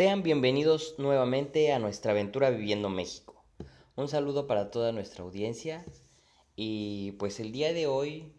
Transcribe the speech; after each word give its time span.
Sean 0.00 0.22
bienvenidos 0.22 0.94
nuevamente 0.96 1.74
a 1.74 1.78
nuestra 1.78 2.12
aventura 2.12 2.48
Viviendo 2.48 2.88
México. 2.88 3.44
Un 3.96 4.08
saludo 4.08 4.46
para 4.46 4.70
toda 4.70 4.92
nuestra 4.92 5.24
audiencia 5.24 5.84
y 6.56 7.12
pues 7.18 7.38
el 7.38 7.52
día 7.52 7.74
de 7.74 7.86
hoy 7.86 8.32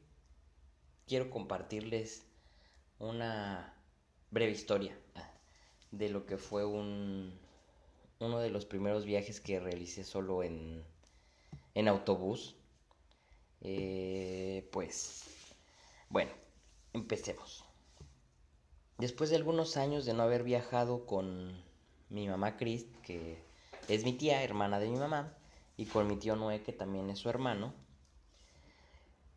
quiero 1.05 1.29
compartirles 1.29 2.25
una 2.97 3.75
breve 4.31 4.53
historia 4.53 4.97
de 5.91 6.09
lo 6.09 6.25
que 6.25 6.39
fue 6.39 6.65
un, 6.65 7.31
uno 8.19 8.39
de 8.39 8.49
los 8.49 8.65
primeros 8.65 9.05
viajes 9.05 9.39
que 9.39 9.59
realicé 9.59 10.03
solo 10.03 10.41
en, 10.41 10.83
en 11.75 11.87
autobús. 11.87 12.55
Eh, 13.61 14.67
pues 14.71 15.25
bueno, 16.09 16.31
empecemos. 16.93 17.70
Después 19.01 19.31
de 19.31 19.35
algunos 19.35 19.77
años 19.77 20.05
de 20.05 20.13
no 20.13 20.21
haber 20.21 20.43
viajado 20.43 21.07
con 21.07 21.59
mi 22.09 22.27
mamá 22.27 22.55
Chris, 22.55 22.85
que 23.01 23.43
es 23.87 24.03
mi 24.03 24.13
tía, 24.13 24.43
hermana 24.43 24.79
de 24.79 24.89
mi 24.89 24.99
mamá, 24.99 25.35
y 25.75 25.87
con 25.87 26.05
mi 26.05 26.17
tío 26.17 26.35
Noé, 26.35 26.61
que 26.61 26.71
también 26.71 27.09
es 27.09 27.17
su 27.17 27.27
hermano, 27.27 27.73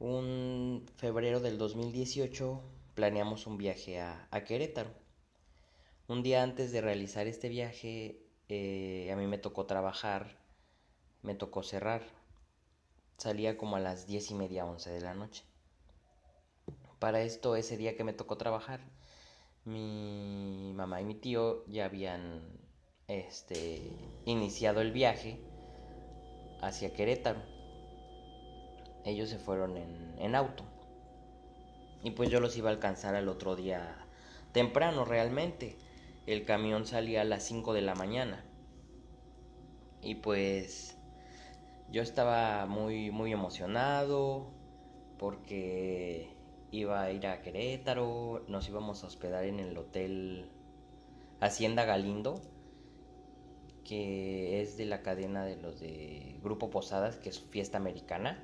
un 0.01 0.85
febrero 0.99 1.41
del 1.41 1.57
2018 1.57 2.61
planeamos 2.95 3.47
un 3.47 3.57
viaje 3.57 4.03
a, 4.03 4.29
Querétaro. 4.47 4.91
Un 6.09 6.23
día 6.23 6.43
antes 6.43 6.71
de 6.71 6.83
realizar 6.83 7.27
este 7.27 7.49
viaje, 7.49 8.21
eh, 8.51 9.09
a 9.11 9.17
mí 9.17 9.27
me 9.27 9.39
tocó 9.39 9.65
trabajar, 9.65 10.37
me 11.23 11.35
tocó 11.35 11.63
cerrar. 11.63 12.03
Salía 13.17 13.57
como 13.57 13.77
a 13.77 13.81
las 13.81 14.07
diez 14.07 14.31
y 14.31 14.35
media, 14.35 14.67
once 14.67 14.91
de 14.91 15.01
la 15.01 15.15
noche. 15.15 15.43
Para 16.99 17.23
esto, 17.23 17.57
ese 17.57 17.79
día 17.79 17.97
que 17.97 18.05
me 18.05 18.13
tocó 18.13 18.37
trabajar, 18.37 18.83
mi 19.65 20.73
mamá 20.75 21.01
y 21.01 21.05
mi 21.05 21.15
tío 21.15 21.65
ya 21.67 21.87
habían 21.87 22.43
este, 23.09 23.83
iniciado 24.25 24.81
el 24.81 24.93
viaje 24.93 25.39
hacia 26.61 26.93
Querétaro. 26.93 27.41
Ellos 29.05 29.29
se 29.29 29.39
fueron 29.39 29.77
en, 29.77 30.15
en 30.19 30.35
auto. 30.35 30.65
Y 32.03 32.11
pues 32.11 32.31
yo 32.31 32.41
los 32.41 32.57
iba 32.57 32.71
a 32.71 32.73
alcanzar 32.73 33.15
al 33.15 33.29
otro 33.29 33.57
día 33.57 34.07
temprano 34.53 35.05
realmente. 35.05 35.77
El 36.27 36.45
camión 36.45 36.87
salía 36.87 37.23
a 37.23 37.25
las 37.25 37.43
5 37.45 37.75
de 37.75 37.83
la 37.83 37.95
mañana. 37.95 38.45
Y 40.03 40.17
pues 40.17 40.97
yo 41.91 42.03
estaba 42.03 42.67
muy 42.67 43.11
muy 43.11 43.33
emocionado 43.33 44.51
porque 45.19 46.34
iba 46.75 47.03
a 47.03 47.11
ir 47.13 47.27
a 47.27 47.41
Querétaro, 47.41 48.45
nos 48.49 48.69
íbamos 48.69 49.05
a 49.05 49.07
hospedar 49.07 49.45
en 49.45 49.61
el 49.61 49.77
hotel 49.79 50.47
Hacienda 51.41 51.85
Galindo, 51.85 52.41
que 53.85 54.61
es 54.61 54.77
de 54.77 54.87
la 54.87 55.03
cadena 55.03 55.45
de 55.45 55.57
los 55.57 55.81
de 55.81 56.37
Grupo 56.43 56.71
Posadas, 56.71 57.17
que 57.17 57.29
es 57.29 57.41
fiesta 57.41 57.79
americana. 57.79 58.43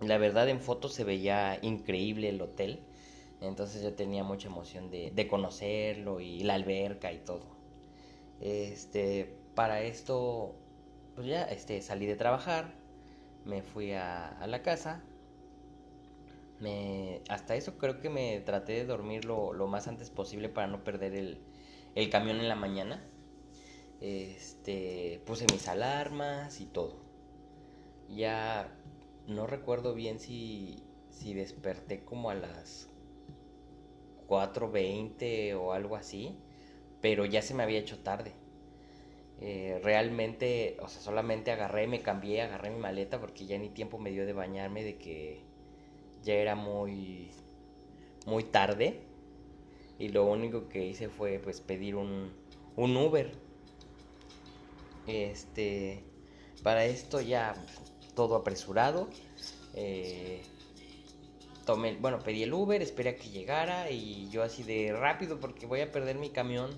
La 0.00 0.18
verdad 0.18 0.48
en 0.48 0.60
fotos 0.60 0.94
se 0.94 1.04
veía 1.04 1.58
increíble 1.62 2.28
el 2.28 2.40
hotel, 2.40 2.80
entonces 3.40 3.82
yo 3.82 3.94
tenía 3.94 4.24
mucha 4.24 4.48
emoción 4.48 4.90
de, 4.90 5.26
conocerlo 5.28 6.20
y 6.20 6.42
la 6.42 6.54
alberca 6.54 7.12
y 7.12 7.18
todo. 7.18 7.46
Este, 8.40 9.36
para 9.54 9.82
esto, 9.82 10.54
pues 11.14 11.26
ya 11.26 11.44
este, 11.44 11.82
salí 11.82 12.06
de 12.06 12.16
trabajar, 12.16 12.72
me 13.44 13.62
fui 13.62 13.92
a, 13.92 14.28
a 14.38 14.46
la 14.46 14.62
casa, 14.62 15.02
me, 16.60 17.20
hasta 17.28 17.56
eso 17.56 17.78
creo 17.78 18.00
que 18.00 18.10
me 18.10 18.40
traté 18.40 18.74
de 18.74 18.84
dormir 18.86 19.24
lo, 19.24 19.52
más 19.66 19.88
antes 19.88 20.10
posible 20.10 20.48
para 20.48 20.66
no 20.66 20.84
perder 20.84 21.14
el, 21.14 22.10
camión 22.10 22.38
en 22.38 22.48
la 22.48 22.56
mañana. 22.56 23.04
Este, 24.00 25.22
puse 25.24 25.46
mis 25.52 25.68
alarmas 25.68 26.60
y 26.60 26.66
todo. 26.66 26.96
Ya 28.08 28.76
no 29.26 29.46
recuerdo 29.46 29.94
bien 29.94 30.20
si, 30.20 30.82
si 31.10 31.34
desperté 31.34 32.04
como 32.04 32.30
a 32.30 32.34
las 32.34 32.88
4.20 34.28 35.54
o 35.54 35.72
algo 35.72 35.96
así, 35.96 36.36
pero 37.00 37.24
ya 37.24 37.42
se 37.42 37.54
me 37.54 37.62
había 37.62 37.78
hecho 37.78 37.98
tarde. 37.98 38.32
Eh, 39.40 39.80
realmente, 39.82 40.76
o 40.80 40.88
sea, 40.88 41.02
solamente 41.02 41.50
agarré, 41.50 41.86
me 41.86 42.02
cambié, 42.02 42.42
agarré 42.42 42.70
mi 42.70 42.78
maleta 42.78 43.20
porque 43.20 43.46
ya 43.46 43.58
ni 43.58 43.68
tiempo 43.68 43.98
me 43.98 44.10
dio 44.10 44.26
de 44.26 44.32
bañarme 44.32 44.84
de 44.84 44.96
que 44.96 45.42
ya 46.24 46.34
era 46.34 46.54
muy, 46.54 47.30
muy 48.26 48.44
tarde 48.44 49.00
y 49.98 50.08
lo 50.08 50.24
único 50.24 50.68
que 50.68 50.86
hice 50.86 51.08
fue 51.08 51.38
pues 51.38 51.60
pedir 51.60 51.94
un, 51.96 52.32
un 52.76 52.96
Uber. 52.96 53.32
Este, 55.06 56.02
para 56.62 56.84
esto 56.86 57.20
ya 57.20 57.54
todo 58.14 58.36
apresurado. 58.36 59.08
Eh, 59.74 60.42
tomé, 61.66 61.96
bueno, 61.96 62.18
pedí 62.20 62.42
el 62.42 62.52
Uber, 62.52 62.80
esperé 62.82 63.10
a 63.10 63.16
que 63.16 63.28
llegara 63.30 63.90
y 63.90 64.28
yo 64.30 64.42
así 64.42 64.62
de 64.62 64.92
rápido 64.92 65.38
porque 65.40 65.66
voy 65.66 65.80
a 65.80 65.92
perder 65.92 66.16
mi 66.16 66.30
camión. 66.30 66.70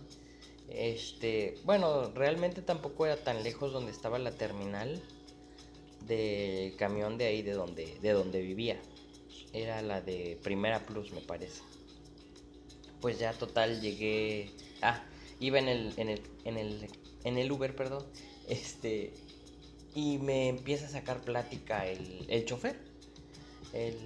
Este, 0.68 1.54
bueno, 1.64 2.10
realmente 2.12 2.60
tampoco 2.60 3.06
era 3.06 3.16
tan 3.16 3.44
lejos 3.44 3.72
donde 3.72 3.92
estaba 3.92 4.18
la 4.18 4.32
terminal 4.32 5.00
del 6.04 6.76
camión 6.76 7.18
de 7.18 7.26
ahí 7.26 7.42
de 7.42 7.52
donde, 7.52 7.98
de 8.00 8.12
donde 8.12 8.40
vivía 8.40 8.80
era 9.56 9.82
la 9.82 10.00
de 10.00 10.38
Primera 10.42 10.84
Plus, 10.84 11.12
me 11.12 11.20
parece. 11.20 11.62
Pues 13.00 13.18
ya 13.18 13.32
total 13.32 13.80
llegué. 13.80 14.50
Ah, 14.82 15.02
iba 15.40 15.58
en 15.58 15.68
el, 15.68 15.92
en 15.96 16.08
el, 16.10 16.22
en 16.44 16.56
el, 16.58 16.88
en 17.24 17.38
el 17.38 17.50
Uber, 17.50 17.74
perdón. 17.74 18.04
Este. 18.48 19.12
Y 19.94 20.18
me 20.18 20.48
empieza 20.48 20.86
a 20.86 20.90
sacar 20.90 21.22
plática 21.22 21.86
el, 21.86 22.26
el 22.28 22.44
chofer. 22.44 22.78
El, 23.72 23.96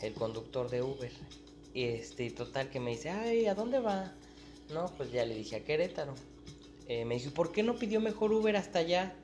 el 0.00 0.14
conductor 0.14 0.70
de 0.70 0.82
Uber. 0.82 1.12
Y 1.74 1.84
este, 1.84 2.30
total 2.30 2.70
que 2.70 2.80
me 2.80 2.92
dice, 2.92 3.10
ay, 3.10 3.46
¿a 3.46 3.54
dónde 3.54 3.80
va? 3.80 4.14
No, 4.72 4.86
pues 4.96 5.12
ya 5.12 5.24
le 5.24 5.34
dije 5.34 5.56
a 5.56 5.64
Querétaro. 5.64 6.14
Eh, 6.86 7.04
me 7.04 7.16
dijo, 7.16 7.32
¿por 7.32 7.52
qué 7.52 7.62
no 7.62 7.76
pidió 7.76 8.00
mejor 8.00 8.32
Uber 8.32 8.56
hasta 8.56 8.80
allá? 8.80 9.16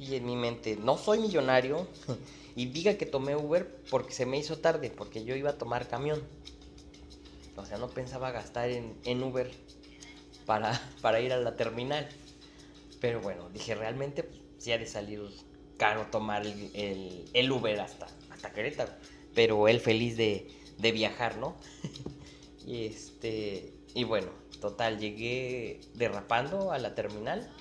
Y 0.00 0.16
en 0.16 0.24
mi 0.24 0.34
mente, 0.34 0.76
no 0.76 0.96
soy 0.96 1.18
millonario 1.18 1.86
y 2.56 2.66
diga 2.66 2.94
que 2.94 3.04
tomé 3.04 3.36
Uber 3.36 3.82
porque 3.90 4.14
se 4.14 4.24
me 4.24 4.38
hizo 4.38 4.58
tarde, 4.58 4.90
porque 4.90 5.24
yo 5.24 5.36
iba 5.36 5.50
a 5.50 5.58
tomar 5.58 5.88
camión. 5.88 6.22
O 7.56 7.66
sea, 7.66 7.76
no 7.76 7.90
pensaba 7.90 8.30
gastar 8.30 8.70
en, 8.70 9.22
Uber 9.22 9.50
para, 10.46 10.80
para, 11.02 11.20
ir 11.20 11.34
a 11.34 11.36
la 11.36 11.54
terminal. 11.54 12.08
Pero 12.98 13.20
bueno, 13.20 13.50
dije, 13.50 13.74
realmente 13.74 14.26
Si 14.56 14.72
ha 14.72 14.78
de 14.78 14.86
salir 14.86 15.22
caro 15.76 16.06
tomar 16.10 16.46
el, 16.46 17.52
Uber 17.52 17.78
hasta, 17.80 18.06
hasta 18.30 18.52
Querétaro. 18.54 18.92
Pero 19.34 19.68
él 19.68 19.80
feliz 19.80 20.16
de, 20.16 20.48
de 20.78 20.92
viajar, 20.92 21.36
¿no? 21.36 21.56
y 22.66 22.86
este, 22.86 23.74
y 23.94 24.04
bueno, 24.04 24.28
total, 24.62 24.98
llegué 24.98 25.80
derrapando 25.92 26.72
a 26.72 26.78
la 26.78 26.94
terminal 26.94 27.52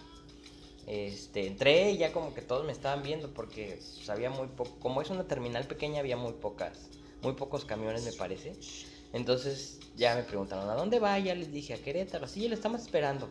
este, 0.90 1.46
entré 1.46 1.92
y 1.92 1.98
ya 2.00 2.12
como 2.12 2.34
que 2.34 2.42
todos 2.42 2.66
me 2.66 2.72
estaban 2.72 3.04
viendo 3.04 3.32
porque 3.32 3.78
pues, 3.78 4.20
muy 4.32 4.48
poco, 4.48 4.72
como 4.80 5.04
es 5.04 5.12
una 5.12 5.28
terminal 5.28 5.68
pequeña 5.68 6.00
había 6.00 6.18
muy 6.18 6.34
pocas, 6.34 6.90
muy 7.22 7.34
pocos 7.34 7.64
camiones 7.64 8.04
me 8.04 8.12
parece. 8.14 8.56
Entonces 9.14 9.80
ya 9.96 10.16
me 10.16 10.24
preguntaron, 10.24 10.68
¿a 10.68 10.74
dónde 10.74 11.00
va? 11.00 11.20
Ya 11.20 11.36
les 11.36 11.52
dije, 11.52 11.76
a 11.76 11.78
Querétaro, 11.78 12.28
sí, 12.28 12.48
lo 12.48 12.56
estamos 12.56 12.82
esperando. 12.82 13.30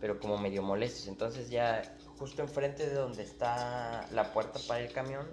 Pero 0.00 0.20
como 0.20 0.38
medio 0.38 0.62
molestos, 0.62 1.08
entonces 1.08 1.50
ya 1.50 1.96
justo 2.16 2.42
enfrente 2.42 2.88
de 2.88 2.94
donde 2.94 3.24
está 3.24 4.08
la 4.12 4.32
puerta 4.32 4.60
para 4.68 4.80
el 4.80 4.92
camión, 4.92 5.26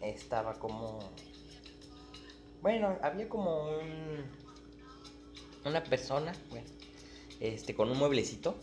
estaba 0.00 0.54
como... 0.54 0.98
Bueno, 2.62 2.96
había 3.02 3.28
como 3.28 3.68
un... 3.68 4.24
Una 5.66 5.84
persona, 5.84 6.32
bueno, 6.48 6.66
este, 7.40 7.74
con 7.74 7.90
un 7.90 7.98
mueblecito 7.98 8.56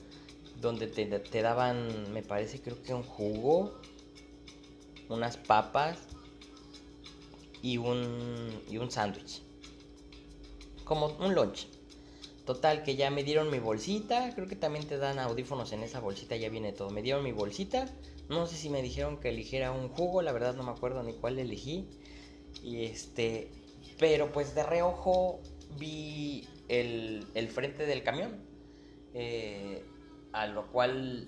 donde 0.62 0.88
te, 0.88 1.42
daban, 1.42 2.12
me 2.14 2.22
parece, 2.22 2.62
creo 2.62 2.82
que 2.82 2.94
un 2.94 3.04
jugo, 3.04 3.80
unas 5.10 5.38
papas 5.38 6.00
y 7.62 7.78
un, 7.78 8.62
y 8.70 8.78
un 8.78 8.90
sándwich. 8.90 9.42
Como 10.84 11.08
un 11.20 11.34
lunch. 11.34 11.68
Total, 12.46 12.84
que 12.84 12.96
ya 12.96 13.10
me 13.10 13.24
dieron 13.24 13.50
mi 13.50 13.60
bolsita. 13.60 14.34
Creo 14.36 14.48
que 14.48 14.56
también 14.56 14.86
te 14.86 14.98
dan 14.98 15.18
audífonos 15.20 15.72
en 15.72 15.82
esa 15.84 16.02
bolsita, 16.02 16.36
ya 16.36 16.50
viene 16.50 16.74
todo. 16.74 16.90
Me 16.90 17.02
dieron 17.02 17.24
mi 17.24 17.32
bolsita. 17.32 17.86
No 18.30 18.48
sé 18.48 18.56
si 18.56 18.70
me 18.70 18.82
dijeron 18.82 19.18
que 19.18 19.30
eligiera 19.30 19.72
un 19.72 19.90
jugo, 19.90 20.22
la 20.22 20.32
verdad 20.34 20.56
no 20.56 20.64
me 20.64 20.72
acuerdo 20.72 21.04
ni 21.04 21.14
cuál 21.14 21.40
elegí. 21.40 21.88
Y 22.62 22.84
este. 22.84 23.50
Pero 23.98 24.32
pues 24.34 24.56
de 24.56 24.64
reojo 24.64 25.40
vi 25.80 26.48
el, 26.68 27.26
el 27.34 27.48
frente 27.48 27.86
del 27.86 28.04
camión. 28.04 28.44
Eh, 29.14 29.86
a 30.34 30.48
lo 30.48 30.68
cual 30.68 31.28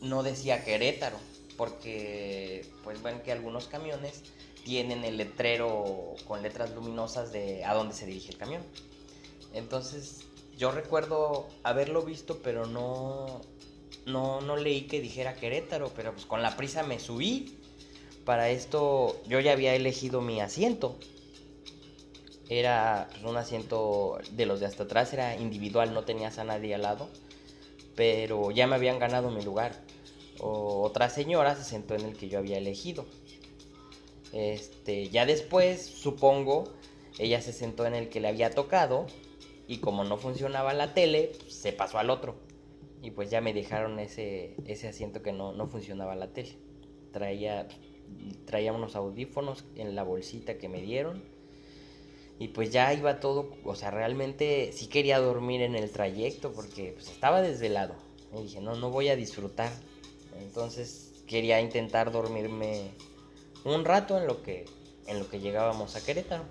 no 0.00 0.22
decía 0.22 0.64
Querétaro, 0.64 1.18
porque 1.56 2.66
pues 2.84 3.02
ven 3.02 3.20
que 3.20 3.32
algunos 3.32 3.66
camiones 3.66 4.22
tienen 4.64 5.04
el 5.04 5.16
letrero 5.16 6.14
con 6.26 6.42
letras 6.42 6.74
luminosas 6.74 7.32
de 7.32 7.64
a 7.64 7.74
dónde 7.74 7.94
se 7.94 8.06
dirige 8.06 8.30
el 8.30 8.38
camión. 8.38 8.62
Entonces 9.54 10.24
yo 10.56 10.72
recuerdo 10.72 11.48
haberlo 11.62 12.02
visto, 12.02 12.40
pero 12.42 12.66
no, 12.66 13.40
no, 14.06 14.40
no 14.40 14.56
leí 14.56 14.82
que 14.82 15.00
dijera 15.00 15.34
Querétaro, 15.34 15.92
pero 15.94 16.12
pues 16.12 16.26
con 16.26 16.42
la 16.42 16.56
prisa 16.56 16.82
me 16.82 16.98
subí. 16.98 17.54
Para 18.24 18.50
esto 18.50 19.20
yo 19.26 19.40
ya 19.40 19.52
había 19.52 19.74
elegido 19.74 20.20
mi 20.20 20.40
asiento. 20.40 20.96
Era 22.48 23.08
pues, 23.10 23.24
un 23.24 23.36
asiento 23.36 24.18
de 24.32 24.46
los 24.46 24.60
de 24.60 24.66
hasta 24.66 24.84
atrás, 24.84 25.12
era 25.12 25.36
individual, 25.36 25.94
no 25.94 26.04
tenías 26.04 26.38
a 26.38 26.44
nadie 26.44 26.74
al 26.74 26.82
lado. 26.82 27.08
Pero 27.98 28.52
ya 28.52 28.68
me 28.68 28.76
habían 28.76 29.00
ganado 29.00 29.28
mi 29.32 29.42
lugar. 29.42 29.72
otra 30.38 31.10
señora 31.10 31.56
se 31.56 31.64
sentó 31.64 31.96
en 31.96 32.02
el 32.02 32.16
que 32.16 32.28
yo 32.28 32.38
había 32.38 32.56
elegido. 32.56 33.06
Este, 34.32 35.08
ya 35.08 35.26
después, 35.26 35.84
supongo, 35.84 36.72
ella 37.18 37.40
se 37.40 37.52
sentó 37.52 37.86
en 37.86 37.96
el 37.96 38.08
que 38.08 38.20
le 38.20 38.28
había 38.28 38.50
tocado 38.50 39.06
y 39.66 39.78
como 39.78 40.04
no 40.04 40.16
funcionaba 40.16 40.74
la 40.74 40.94
tele, 40.94 41.32
se 41.48 41.72
pasó 41.72 41.98
al 41.98 42.10
otro. 42.10 42.36
Y 43.02 43.10
pues 43.10 43.30
ya 43.30 43.40
me 43.40 43.52
dejaron 43.52 43.98
ese, 43.98 44.54
ese 44.64 44.86
asiento 44.86 45.20
que 45.20 45.32
no, 45.32 45.52
no 45.52 45.66
funcionaba 45.66 46.14
la 46.14 46.28
tele. 46.28 46.56
Traía, 47.10 47.66
traía 48.44 48.72
unos 48.72 48.94
audífonos 48.94 49.64
en 49.74 49.96
la 49.96 50.04
bolsita 50.04 50.56
que 50.56 50.68
me 50.68 50.82
dieron. 50.82 51.24
Y 52.38 52.48
pues 52.48 52.70
ya 52.70 52.92
iba 52.94 53.18
todo, 53.18 53.50
o 53.64 53.74
sea, 53.74 53.90
realmente 53.90 54.70
sí 54.72 54.86
quería 54.86 55.18
dormir 55.18 55.62
en 55.62 55.74
el 55.74 55.90
trayecto 55.90 56.52
porque 56.52 56.92
pues 56.92 57.08
estaba 57.08 57.42
desvelado. 57.42 57.94
Y 58.36 58.42
dije, 58.42 58.60
no, 58.60 58.76
no 58.76 58.90
voy 58.90 59.08
a 59.08 59.16
disfrutar. 59.16 59.72
Entonces 60.40 61.24
quería 61.26 61.60
intentar 61.60 62.12
dormirme 62.12 62.90
un 63.64 63.84
rato 63.84 64.18
en 64.18 64.26
lo 64.26 64.42
que, 64.42 64.66
en 65.06 65.18
lo 65.18 65.28
que 65.28 65.40
llegábamos 65.40 65.96
a 65.96 66.04
Querétaro. 66.04 66.44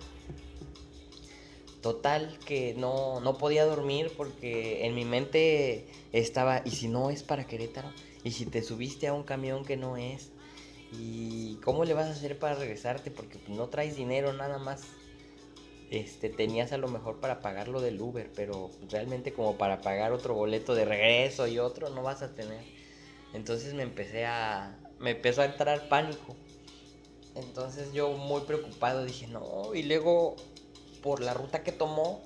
Total 1.82 2.38
que 2.46 2.74
no, 2.74 3.22
no 3.22 3.38
podía 3.38 3.66
dormir 3.66 4.12
porque 4.18 4.86
en 4.86 4.94
mi 4.94 5.06
mente 5.06 5.88
estaba, 6.12 6.62
¿y 6.66 6.72
si 6.72 6.90
no 6.90 7.12
es 7.12 7.24
para 7.24 7.48
Querétaro? 7.48 7.90
¿Y 8.24 8.32
si 8.32 8.46
te 8.46 8.62
subiste 8.62 9.08
a 9.08 9.14
un 9.14 9.24
camión 9.24 9.64
que 9.64 9.78
no 9.78 9.96
es? 9.96 10.32
¿Y 10.92 11.56
cómo 11.64 11.86
le 11.86 11.94
vas 11.94 12.08
a 12.08 12.12
hacer 12.12 12.38
para 12.40 12.56
regresarte? 12.56 13.12
Porque 13.12 13.40
no 13.48 13.68
traes 13.68 13.96
dinero 13.96 14.34
nada 14.34 14.58
más. 14.58 14.84
Este, 15.90 16.30
tenías 16.30 16.74
a 16.74 16.78
lo 16.78 16.90
mejor 16.90 17.20
para 17.20 17.40
pagar 17.42 17.70
lo 17.70 17.80
del 17.80 18.02
Uber, 18.02 18.30
pero 18.36 18.72
realmente 18.90 19.32
como 19.32 19.58
para 19.58 19.82
pagar 19.82 20.12
otro 20.12 20.34
boleto 20.34 20.76
de 20.76 20.84
regreso 20.84 21.48
y 21.48 21.60
otro 21.60 21.90
no 21.90 22.04
vas 22.04 22.22
a 22.22 22.36
tener. 22.36 22.62
Entonces 23.34 23.74
me 23.74 23.84
empecé 23.84 24.26
a, 24.26 24.78
me 25.00 25.12
empezó 25.12 25.42
a 25.42 25.46
entrar 25.46 25.88
pánico. 25.88 26.36
Entonces 27.36 27.94
yo 27.94 28.12
muy 28.12 28.42
preocupado 28.42 29.06
dije, 29.06 29.28
no, 29.28 29.74
y 29.74 29.84
luego 29.84 30.36
por 31.02 31.22
la 31.22 31.34
ruta 31.34 31.64
que 31.64 31.72
tomó, 31.72 32.22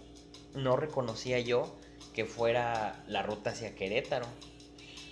no 0.55 0.75
reconocía 0.75 1.39
yo 1.39 1.75
que 2.13 2.25
fuera 2.25 3.03
la 3.07 3.21
ruta 3.21 3.51
hacia 3.51 3.75
Querétaro. 3.75 4.25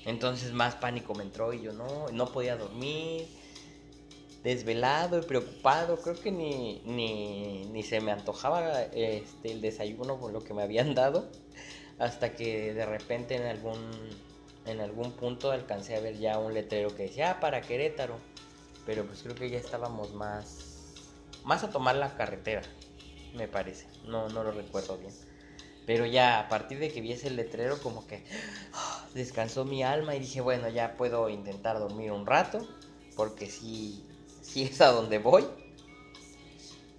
Entonces 0.06 0.54
más 0.54 0.76
pánico 0.76 1.14
me 1.14 1.24
entró 1.24 1.54
y 1.54 1.62
yo 1.62 1.74
no, 1.74 2.08
no 2.12 2.32
podía 2.32 2.56
dormir, 2.56 3.28
desvelado 4.44 5.20
y 5.20 5.22
preocupado. 5.22 5.98
Creo 5.98 6.20
que 6.20 6.32
ni, 6.32 6.82
ni, 6.86 7.84
se 7.84 8.02
me 8.02 8.12
antojaba 8.12 8.84
este, 8.84 9.52
el 9.52 9.62
desayuno 9.62 10.20
con 10.20 10.34
lo 10.34 10.44
que 10.44 10.54
me 10.54 10.64
habían 10.64 10.96
dado. 10.96 11.30
Hasta 11.98 12.34
que 12.36 12.74
de 12.74 12.86
repente 12.86 13.36
en 13.36 13.44
algún, 13.44 13.90
en 14.66 14.80
algún 14.80 15.12
punto 15.12 15.52
alcancé 15.52 15.96
a 15.96 16.00
ver 16.00 16.18
ya 16.18 16.40
un 16.40 16.54
letrero 16.54 16.96
que 16.96 17.04
decía, 17.04 17.32
ah, 17.32 17.40
para 17.40 17.62
Querétaro. 17.62 18.16
Pero 18.86 19.06
pues 19.06 19.22
creo 19.22 19.36
que 19.36 19.50
ya 19.50 19.58
estábamos 19.58 20.14
más, 20.14 20.96
más 21.44 21.64
a 21.64 21.70
tomar 21.70 21.96
la 21.96 22.16
carretera 22.16 22.64
me 23.34 23.48
parece. 23.48 23.88
No, 24.06 24.30
no 24.30 24.44
lo 24.44 24.52
recuerdo 24.52 24.98
bien. 24.98 25.14
Pero 25.86 26.06
ya 26.06 26.40
a 26.40 26.50
partir 26.50 26.80
de 26.80 26.92
que 26.92 27.02
vi 27.02 27.12
ese 27.14 27.30
letrero, 27.32 27.82
como 27.82 28.06
que 28.06 28.24
ah, 28.74 29.08
descansó 29.14 29.66
mi 29.66 29.84
alma 29.84 30.16
y 30.16 30.20
dije, 30.20 30.42
bueno, 30.42 30.70
ya 30.70 30.96
puedo 30.98 31.30
intentar 31.30 31.80
dormir 31.80 32.12
un 32.12 32.26
rato, 32.26 32.68
porque 33.16 33.48
sí, 33.48 34.04
sí 34.42 34.64
es 34.64 34.82
a 34.82 34.92
donde 34.92 35.20
voy. 35.20 35.46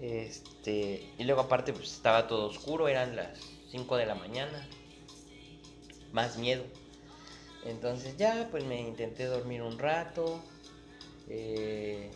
Este, 0.01 1.13
y 1.19 1.25
luego 1.25 1.43
aparte 1.43 1.73
pues 1.73 1.93
estaba 1.93 2.27
todo 2.27 2.47
oscuro, 2.47 2.89
eran 2.89 3.17
las 3.17 3.39
5 3.71 3.97
de 3.97 4.07
la 4.07 4.15
mañana. 4.15 4.67
Más 6.13 6.39
miedo. 6.39 6.65
Entonces 7.65 8.17
ya 8.17 8.49
pues 8.51 8.65
me 8.65 8.81
intenté 8.81 9.27
dormir 9.27 9.63
un 9.63 9.79
rato. 9.79 10.43
Eh, 11.29 12.11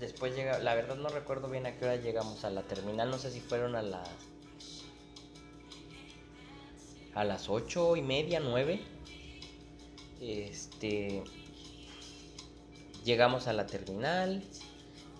después 0.00 0.34
llega, 0.34 0.58
la 0.58 0.74
verdad 0.74 0.96
no 0.96 1.08
recuerdo 1.08 1.48
bien 1.48 1.66
a 1.66 1.76
qué 1.76 1.84
hora 1.84 1.96
llegamos 1.96 2.44
a 2.44 2.50
la 2.50 2.62
terminal, 2.62 3.10
no 3.10 3.18
sé 3.18 3.30
si 3.30 3.40
fueron 3.40 3.76
a 3.76 3.82
las 3.82 4.08
a 7.14 7.24
las 7.24 7.48
ocho 7.48 7.96
y 7.96 8.02
media, 8.02 8.40
nueve. 8.40 8.82
Este 10.20 11.22
llegamos 13.06 13.46
a 13.46 13.52
la 13.52 13.66
terminal 13.66 14.42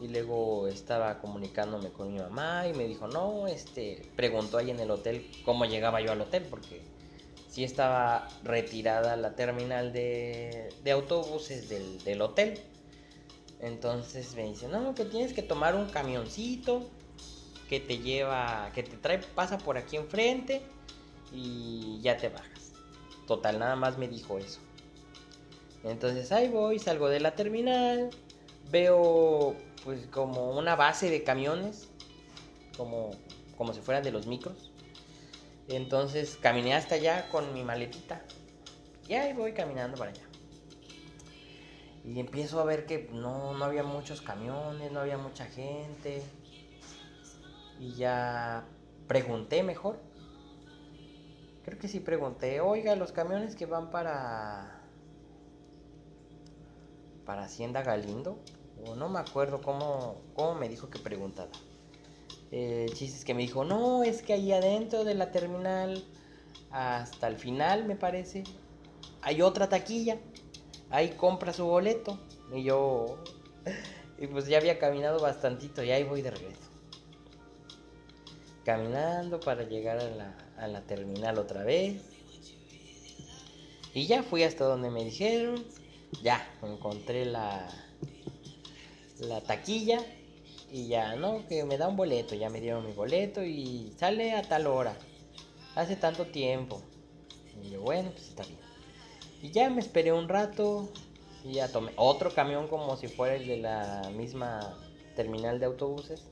y 0.01 0.09
luego 0.09 0.67
estaba 0.69 1.21
comunicándome 1.21 1.91
con 1.91 2.13
mi 2.13 2.19
mamá 2.19 2.67
y 2.67 2.75
me 2.75 2.87
dijo, 2.87 3.07
no, 3.07 3.47
este, 3.47 4.03
preguntó 4.17 4.59
ahí 4.59 4.71
en 4.71 4.81
el 4.81 4.91
hotel 4.91 5.31
cómo 5.45 5.65
llegaba 5.65 6.01
yo 6.03 6.13
al 6.13 6.21
hotel, 6.21 6.45
porque 6.51 6.83
sí 7.49 7.65
estaba 7.65 8.29
retirada 8.43 9.17
la 9.17 9.37
terminal 9.37 9.93
de, 9.93 10.69
de 10.83 10.91
autobuses 10.91 11.69
del, 11.69 12.03
del 12.03 12.21
hotel. 12.21 12.61
Entonces 13.61 14.35
me 14.35 14.45
dice, 14.45 14.69
no, 14.69 14.95
que 14.95 15.05
tienes 15.05 15.33
que 15.33 15.43
tomar 15.43 15.77
un 15.77 15.87
camioncito 15.87 16.91
que 17.71 17.81
te 17.81 17.99
lleva, 17.99 18.71
que 18.75 18.83
te 18.83 18.97
trae, 18.97 19.19
pasa 19.19 19.59
por 19.59 19.79
aquí 19.79 19.97
enfrente 19.97 20.61
y 21.33 22.01
ya 22.03 22.17
te 22.17 22.29
bajas. 22.29 22.73
Total, 23.27 23.59
nada 23.59 23.77
más 23.77 23.97
me 23.97 24.09
dijo 24.09 24.39
eso. 24.39 24.66
Entonces 25.87 26.33
ahí 26.33 26.49
voy, 26.49 26.79
salgo 26.79 27.09
de 27.09 27.21
la 27.21 27.35
terminal, 27.35 28.11
veo 28.71 29.57
pues 29.85 30.07
como 30.07 30.51
una 30.59 30.75
base 30.75 31.11
de 31.11 31.23
camiones, 31.23 31.89
como, 32.77 33.13
como 33.57 33.73
si 33.73 33.81
fueran 33.81 34.03
de 34.03 34.11
los 34.11 34.27
micros. 34.27 34.73
Entonces 35.69 36.39
caminé 36.41 36.75
hasta 36.75 36.97
allá 36.97 37.29
con 37.31 37.55
mi 37.55 37.63
maletita. 37.63 38.23
Y 39.09 39.15
ahí 39.15 39.33
voy 39.33 39.53
caminando 39.53 39.97
para 39.97 40.11
allá. 40.11 40.23
Y 42.05 42.21
empiezo 42.21 42.61
a 42.61 42.65
ver 42.65 42.87
que 42.87 43.09
no, 43.13 43.55
no 43.55 43.65
había 43.65 43.83
muchos 43.83 44.21
camiones, 44.21 44.93
no 44.93 45.01
había 45.01 45.19
mucha 45.19 45.47
gente. 45.47 46.23
Y 47.79 47.95
ya 47.95 48.65
pregunté 49.07 49.63
mejor. 49.63 49.99
Creo 51.65 51.79
que 51.79 51.89
sí 51.89 51.99
pregunté, 51.99 52.61
oiga, 52.61 52.95
los 52.95 53.13
camiones 53.13 53.57
que 53.57 53.67
van 53.67 53.91
para... 53.91 54.76
para 57.27 57.45
Hacienda 57.45 57.83
Galindo. 57.83 58.39
O 58.87 58.95
no 58.95 59.09
me 59.09 59.19
acuerdo 59.19 59.61
cómo, 59.61 60.23
cómo 60.35 60.55
me 60.55 60.69
dijo 60.69 60.89
que 60.89 60.99
preguntaba. 60.99 61.51
El 62.51 62.93
chiste 62.95 63.19
es 63.19 63.25
que 63.25 63.35
me 63.35 63.43
dijo, 63.43 63.65
no, 63.65 64.05
es 64.05 64.23
que 64.23 64.33
ahí 64.33 64.53
adentro 64.53 65.05
de 65.05 65.15
la 65.15 65.33
terminal, 65.33 66.05
hasta 66.71 67.29
el 67.29 67.37
final 67.37 67.85
me 67.85 67.97
parece, 67.97 68.45
hay 69.23 69.43
otra 69.43 69.69
taquilla 69.69 70.19
ahí 70.91 71.11
compra 71.11 71.53
su 71.53 71.65
boleto. 71.65 72.19
Y 72.53 72.65
yo, 72.65 73.23
y 74.19 74.27
pues 74.27 74.47
ya 74.47 74.59
había 74.59 74.79
caminado 74.79 75.21
bastantito 75.21 75.83
y 75.83 75.91
ahí 75.91 76.05
voy 76.05 76.23
de 76.23 76.31
regreso. 76.31 76.71
Caminando 78.65 79.39
para 79.41 79.63
llegar 79.63 79.99
a 79.99 80.11
la, 80.11 80.37
a 80.59 80.67
la 80.67 80.83
terminal 80.83 81.39
otra 81.39 81.63
vez. 81.63 82.03
Y 83.95 84.07
ya 84.07 84.23
fui 84.23 84.43
hasta 84.43 84.65
donde 84.65 84.91
me 84.91 85.05
dijeron. 85.05 85.65
Ya, 86.23 86.49
encontré 86.63 87.25
la, 87.25 87.69
la 89.19 89.41
taquilla. 89.41 90.01
Y 90.71 90.89
ya, 90.89 91.15
no, 91.17 91.47
que 91.47 91.65
me 91.65 91.79
da 91.79 91.89
un 91.89 91.97
boleto. 91.97 92.35
Ya 92.35 92.51
me 92.51 92.61
dieron 92.61 92.87
mi 92.87 92.93
boleto 92.93 93.45
y 93.45 93.93
sale 93.99 94.35
a 94.35 94.43
tal 94.43 94.67
hora. 94.67 94.97
Hace 95.75 95.97
tanto 95.97 96.27
tiempo. 96.27 96.83
Y 97.63 97.71
yo, 97.71 97.83
bueno, 97.83 98.11
pues 98.11 98.29
está 98.29 98.45
bien. 98.45 98.59
Y 99.43 99.51
ya 99.51 99.71
me 99.71 99.81
esperé 99.81 100.13
un 100.13 100.29
rato 100.29 100.89
y 101.45 101.55
ya 101.55 101.69
tomé 101.69 101.93
otro 101.97 102.35
camión 102.35 102.67
como 102.69 102.97
si 102.97 103.09
fuera 103.09 103.37
el 103.37 103.47
de 103.47 103.59
la 103.59 104.11
misma 104.15 104.77
terminal 105.15 105.61
de 105.61 105.67
autobuses. 105.67 106.23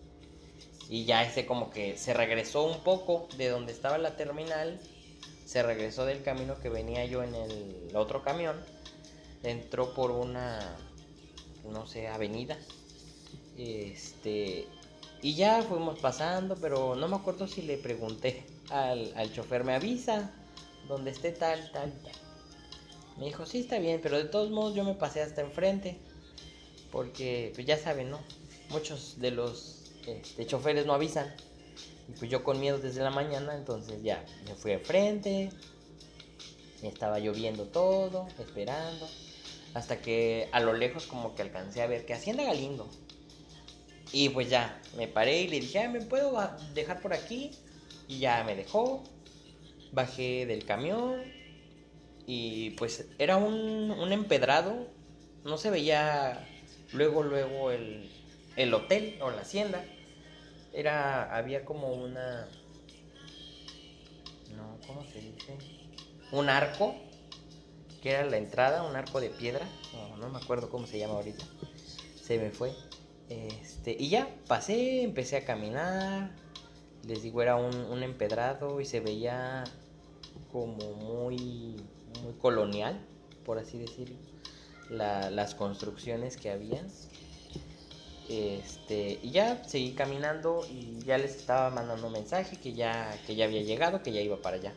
Y 0.89 1.05
ya 1.05 1.23
ese 1.23 1.47
como 1.47 1.71
que 1.71 1.97
se 1.97 2.13
regresó 2.13 2.65
un 2.65 2.81
poco 2.81 3.29
de 3.37 3.49
donde 3.49 3.73
estaba 3.73 3.99
la 3.99 4.17
terminal. 4.17 4.81
Se 5.47 5.63
regresó 5.63 6.05
del 6.05 6.23
camino 6.23 6.59
que 6.59 6.69
venía 6.69 7.05
yo 7.05 7.23
en 7.23 7.35
el 7.35 7.95
otro 7.95 8.23
camión. 8.23 8.57
Entró 9.45 9.95
por 9.95 10.11
una, 10.11 10.77
no 11.71 11.87
sé, 11.87 12.09
avenida. 12.09 12.59
Este, 13.57 14.67
y 15.23 15.35
ya 15.35 15.63
fuimos 15.63 16.01
pasando, 16.01 16.57
pero 16.57 16.97
no 16.97 17.09
me 17.09 17.17
acuerdo 17.17 17.47
si 17.47 17.63
le 17.63 17.79
pregunté 17.79 18.45
al, 18.71 19.13
al 19.17 19.33
chofer, 19.33 19.65
me 19.65 19.75
avisa 19.75 20.33
donde 20.89 21.11
esté 21.11 21.33
tal, 21.33 21.71
tal, 21.73 21.93
tal. 22.03 22.13
Me 23.17 23.27
dijo, 23.27 23.47
sí, 23.47 23.61
está 23.61 23.79
bien, 23.79 24.01
pero 24.03 24.17
de 24.17 24.25
todos 24.25 24.51
modos 24.51 24.75
yo 24.75 24.85
me 24.85 24.95
pasé 24.95 25.23
hasta 25.23 25.41
enfrente. 25.41 25.99
Porque, 26.91 27.53
pues 27.55 27.67
ya 27.67 27.79
saben, 27.79 28.11
¿no? 28.11 28.21
Muchos 28.71 29.19
de 29.19 29.31
los 29.31 29.93
este, 30.07 30.47
choferes 30.47 30.87
no 30.87 30.95
avisan. 30.95 31.35
Y 32.09 32.13
pues 32.19 32.31
yo 32.31 32.45
con 32.45 32.61
miedo 32.61 32.79
desde 32.79 33.03
la 33.03 33.11
mañana, 33.11 33.55
entonces 33.55 34.03
ya 34.03 34.25
me 34.47 34.55
fui 34.55 34.73
al 34.73 34.81
frente. 34.81 35.51
Estaba 36.83 37.19
lloviendo 37.19 37.65
todo, 37.65 38.27
esperando. 38.39 39.09
Hasta 39.75 40.01
que 40.01 40.49
a 40.53 40.61
lo 40.61 40.73
lejos 40.73 41.07
como 41.07 41.35
que 41.35 41.43
alcancé 41.43 41.83
a 41.83 41.87
ver 41.87 42.07
que 42.07 42.15
Hacienda 42.15 42.45
Galindo. 42.45 42.89
Y 44.13 44.29
pues 44.29 44.49
ya, 44.49 44.81
me 44.97 45.09
paré 45.09 45.43
y 45.43 45.49
le 45.49 45.59
dije, 45.61 45.89
¿me 45.89 46.01
puedo 46.01 46.39
dejar 46.73 47.01
por 47.01 47.13
aquí? 47.13 47.51
Y 48.07 48.21
ya 48.21 48.45
me 48.45 48.55
dejó. 48.55 49.03
Bajé 49.91 50.47
del 50.47 50.65
camión. 50.65 51.21
Y 52.27 52.71
pues 52.71 53.09
era 53.19 53.37
un, 53.37 53.91
un 53.91 54.13
empedrado. 54.13 54.87
No 55.45 55.59
se 55.59 55.71
veía 55.71 56.49
luego, 56.93 57.25
luego 57.25 57.73
el, 57.73 58.09
el 58.57 58.73
hotel 58.73 59.19
o 59.21 59.31
la 59.33 59.43
hacienda. 59.43 59.85
Era, 60.73 61.37
había 61.37 61.65
como 61.65 61.93
una... 61.93 62.49
No, 64.57 64.79
¿cómo 64.87 65.05
se 65.05 65.21
dice? 65.21 65.59
Un 66.31 66.49
arco 66.49 66.95
que 68.05 68.11
era 68.11 68.27
la 68.27 68.37
entrada, 68.37 68.83
un 68.83 68.95
arco 68.97 69.19
de 69.19 69.31
piedra, 69.31 69.67
no, 70.21 70.29
me 70.29 70.37
acuerdo 70.37 70.69
cómo 70.69 70.87
se 70.87 70.99
llama 70.99 71.15
ahorita, 71.15 71.43
se 72.23 72.39
me 72.39 72.51
fue. 72.51 72.75
Este, 73.31 73.97
y 73.99 74.11
ya, 74.11 74.29
pasé, 74.47 75.05
empecé 75.05 75.39
a 75.39 75.47
caminar, 75.47 76.31
les 77.07 77.23
digo, 77.23 77.41
era 77.41 77.57
un, 77.57 78.03
empedrado 78.03 78.83
y 78.83 78.85
se 78.85 79.01
veía 79.01 79.65
como 80.53 80.93
muy, 80.93 81.77
muy 82.23 82.35
colonial, 82.43 83.01
por 83.43 83.57
así 83.57 83.79
decirlo, 83.79 84.17
las 84.91 85.55
construcciones 85.55 86.37
que 86.37 86.51
habían. 86.51 86.87
Este, 88.29 89.19
y 89.23 89.31
ya 89.31 89.65
seguí 89.65 89.93
caminando 89.93 90.61
y 90.71 90.99
ya 91.07 91.17
les 91.17 91.37
estaba 91.37 91.71
mandando 91.71 92.09
un 92.09 92.13
mensaje 92.13 92.59
que 92.59 92.75
ya, 92.75 93.19
que 93.27 93.35
ya 93.35 93.47
había 93.47 93.63
llegado, 93.63 94.03
que 94.03 94.13
ya 94.13 94.21
iba 94.21 94.37
para 94.43 94.57
allá. 94.57 94.75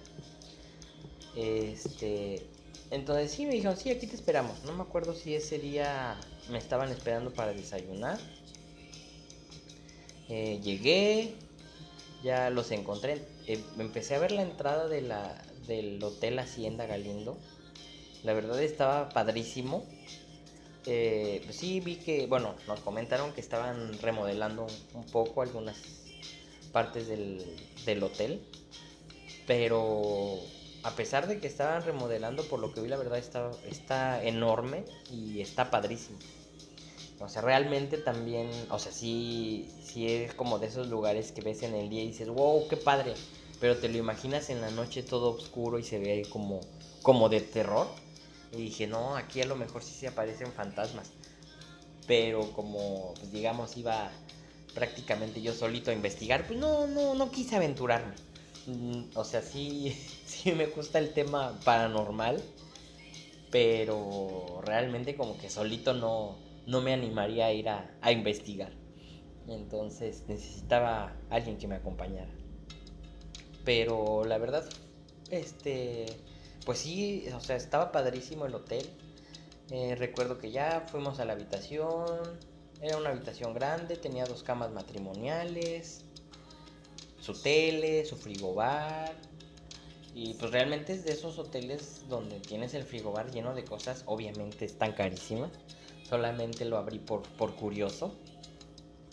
Este, 1.36 2.48
entonces 2.90 3.32
sí, 3.32 3.46
me 3.46 3.54
dijeron, 3.54 3.76
sí, 3.76 3.90
aquí 3.90 4.08
te 4.08 4.16
esperamos. 4.16 4.64
No 4.64 4.74
me 4.74 4.84
acuerdo 4.84 5.14
si 5.14 5.36
ese 5.36 5.60
día 5.60 6.18
me 6.50 6.58
estaban 6.58 6.90
esperando 6.90 7.34
para 7.34 7.54
desayunar. 7.54 8.18
Eh, 10.30 10.60
llegué, 10.64 11.36
ya 12.24 12.50
los 12.50 12.72
encontré. 12.72 13.26
Eh, 13.48 13.62
empecé 13.78 14.16
a 14.16 14.20
ver 14.20 14.32
la 14.32 14.42
entrada 14.42 14.88
de 14.88 15.02
la, 15.02 15.42
del 15.68 16.02
Hotel 16.02 16.40
Hacienda 16.40 16.86
Galindo. 16.86 17.38
La 18.24 18.34
verdad 18.34 18.62
estaba 18.62 19.10
padrísimo. 19.10 19.86
Eh, 20.86 21.42
pues 21.44 21.58
sí, 21.58 21.82
vi 21.82 21.98
que, 21.98 22.28
bueno, 22.28 22.56
nos 22.68 22.80
comentaron 22.80 23.34
que 23.34 23.42
estaban 23.42 24.00
remodelando 24.00 24.68
un, 24.94 25.04
poco 25.06 25.42
algunas 25.42 25.78
partes 26.72 27.10
del, 27.10 27.44
del 27.86 28.02
hotel. 28.02 28.42
Pero 29.46 30.40
a 30.88 30.96
pesar 30.96 31.28
de 31.28 31.42
que 31.42 31.48
estaban 31.48 31.84
remodelando, 31.84 32.44
por 32.44 32.62
lo 32.62 32.72
que 32.72 32.80
vi, 32.80 32.88
la 32.88 32.96
verdad 32.96 33.18
está, 33.20 33.52
está 33.70 34.24
enorme 34.24 34.86
y 35.12 35.42
está 35.42 35.70
padrísimo. 35.70 36.18
O 37.20 37.28
sea, 37.28 37.42
realmente 37.42 37.98
también, 37.98 38.50
o 38.70 38.80
sea, 38.80 38.94
sí, 38.94 39.70
sí 39.84 40.08
es 40.08 40.34
como 40.34 40.60
de 40.60 40.68
esos 40.68 40.88
lugares 40.88 41.34
que 41.34 41.42
ves 41.42 41.64
en 41.64 41.76
el 41.76 41.90
día 41.90 42.04
y 42.04 42.08
dices, 42.08 42.30
wow, 42.30 42.70
qué 42.70 42.78
padre. 42.78 43.16
Pero 43.60 43.76
te 43.76 43.90
lo 43.90 43.98
imaginas 43.98 44.50
en 44.50 44.62
la 44.62 44.72
noche 44.72 45.04
todo 45.04 45.32
oscuro 45.32 45.78
y 45.78 45.84
se 45.84 46.00
ve 46.00 46.26
como, 46.30 46.62
como 47.02 47.28
de 47.28 47.42
terror. 47.42 47.88
Y 48.54 48.58
dije, 48.58 48.88
no, 48.88 49.18
aquí 49.18 49.42
a 49.42 49.46
lo 49.46 49.58
mejor 49.58 49.84
sí 49.84 49.94
se 49.94 50.08
aparecen 50.08 50.54
fantasmas. 50.54 51.12
Pero 52.08 52.54
como, 52.54 53.14
pues, 53.16 53.34
digamos, 53.34 53.76
iba 53.76 54.10
prácticamente 54.74 55.42
yo 55.42 55.54
solito 55.54 55.92
a 55.92 55.94
investigar, 55.94 56.48
pues 56.48 56.58
no, 56.58 56.88
no, 56.88 57.14
no 57.14 57.30
quise 57.30 57.58
aventurarme. 57.58 58.14
Mm, 58.68 59.12
o 59.16 59.24
sea, 59.24 59.42
sí, 59.42 59.92
sí 60.26 60.52
me 60.52 60.68
gusta 60.68 61.00
el 61.00 61.14
tema 61.14 61.60
paranormal, 61.64 62.44
pero 63.50 64.62
realmente 64.64 65.16
como 65.16 65.38
que 65.38 65.50
solito 65.50 65.94
no, 65.94 66.38
no 66.66 66.82
me 66.82 66.94
animaría 66.94 67.48
a 67.48 67.54
ir 67.54 67.70
a, 67.70 67.98
a 68.02 68.12
investigar. 68.12 68.74
Entonces 69.48 70.26
necesitaba 70.28 71.14
alguien 71.30 71.58
que 71.58 71.68
me 71.68 71.76
acompañara. 71.76 72.30
Pero 73.64 74.26
la 74.26 74.38
verdad, 74.38 74.66
este, 75.30 76.06
pues 76.66 76.80
sí, 76.80 77.26
o 77.34 77.40
sea, 77.40 77.56
estaba 77.56 77.92
padrísimo 77.94 78.46
el 78.46 78.56
hotel. 78.56 78.86
Eh, 79.72 79.96
recuerdo 79.96 80.38
que 80.38 80.52
ya 80.52 80.86
fuimos 80.92 81.20
a 81.20 81.26
la 81.26 81.34
habitación. 81.34 82.40
Era 82.82 82.98
una 82.98 83.10
habitación 83.10 83.54
grande, 83.54 83.96
tenía 83.96 84.26
dos 84.26 84.44
camas 84.44 84.72
matrimoniales 84.72 86.07
su 87.28 87.34
tele, 87.34 88.06
su 88.06 88.16
frigobar. 88.16 89.14
Y 90.16 90.34
pues 90.36 90.52
realmente 90.52 90.94
es 90.94 91.04
de 91.04 91.12
esos 91.12 91.38
hoteles 91.38 92.08
donde 92.08 92.40
tienes 92.40 92.74
el 92.74 92.84
frigobar 92.84 93.30
lleno 93.32 93.54
de 93.54 93.66
cosas, 93.66 94.04
obviamente 94.06 94.64
están 94.64 94.94
carísimas. 94.94 95.52
Solamente 96.08 96.64
lo 96.64 96.78
abrí 96.78 97.00
por, 97.00 97.24
por 97.24 97.54
curioso, 97.56 98.16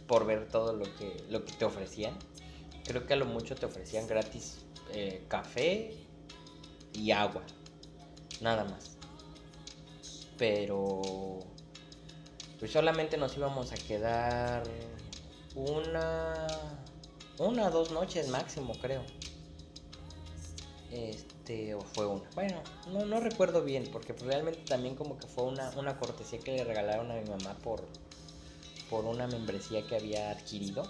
por 0.07 0.27
ver 0.27 0.47
todo 0.49 0.73
lo 0.73 0.85
que, 0.97 1.25
lo 1.29 1.45
que 1.45 1.53
te 1.55 1.65
ofrecían. 1.65 2.15
Creo 2.85 3.05
que 3.05 3.15
a 3.15 3.17
lo 3.17 3.27
mucho 3.27 3.57
te 3.57 3.67
ofrecían 3.67 4.07
gratis 4.07 4.59
eh, 4.93 5.25
café 5.27 5.93
y 6.93 7.11
agua, 7.11 7.43
nada 8.41 8.65
más. 8.65 8.97
Pero 10.39 11.41
pues 12.61 12.71
solamente 12.71 13.17
nos 13.17 13.37
íbamos 13.37 13.73
a 13.73 13.75
quedar 13.75 14.63
una 15.57 16.84
una 17.39 17.67
o 17.67 17.71
dos 17.71 17.91
noches 17.91 18.29
máximo, 18.29 18.75
creo. 18.81 19.03
Este, 20.91 21.75
o 21.75 21.81
fue 21.81 22.07
una. 22.07 22.23
Bueno, 22.35 22.63
no, 22.93 23.05
no 23.05 23.21
recuerdo 23.21 23.65
bien, 23.65 23.89
porque 23.91 24.13
realmente 24.13 24.61
también 24.61 24.95
como 24.95 25.19
que 25.19 25.27
fue 25.27 25.45
una, 25.45 25.71
una 25.77 25.99
cortesía 25.99 26.39
que 26.39 26.53
le 26.53 26.65
regalaron 26.65 27.11
a 27.11 27.15
mi 27.15 27.29
mamá 27.29 27.57
por, 27.65 27.85
por 28.89 29.05
una 29.05 29.27
membresía 29.27 29.85
que 29.87 29.97
había 29.97 30.31
adquirido. 30.31 30.85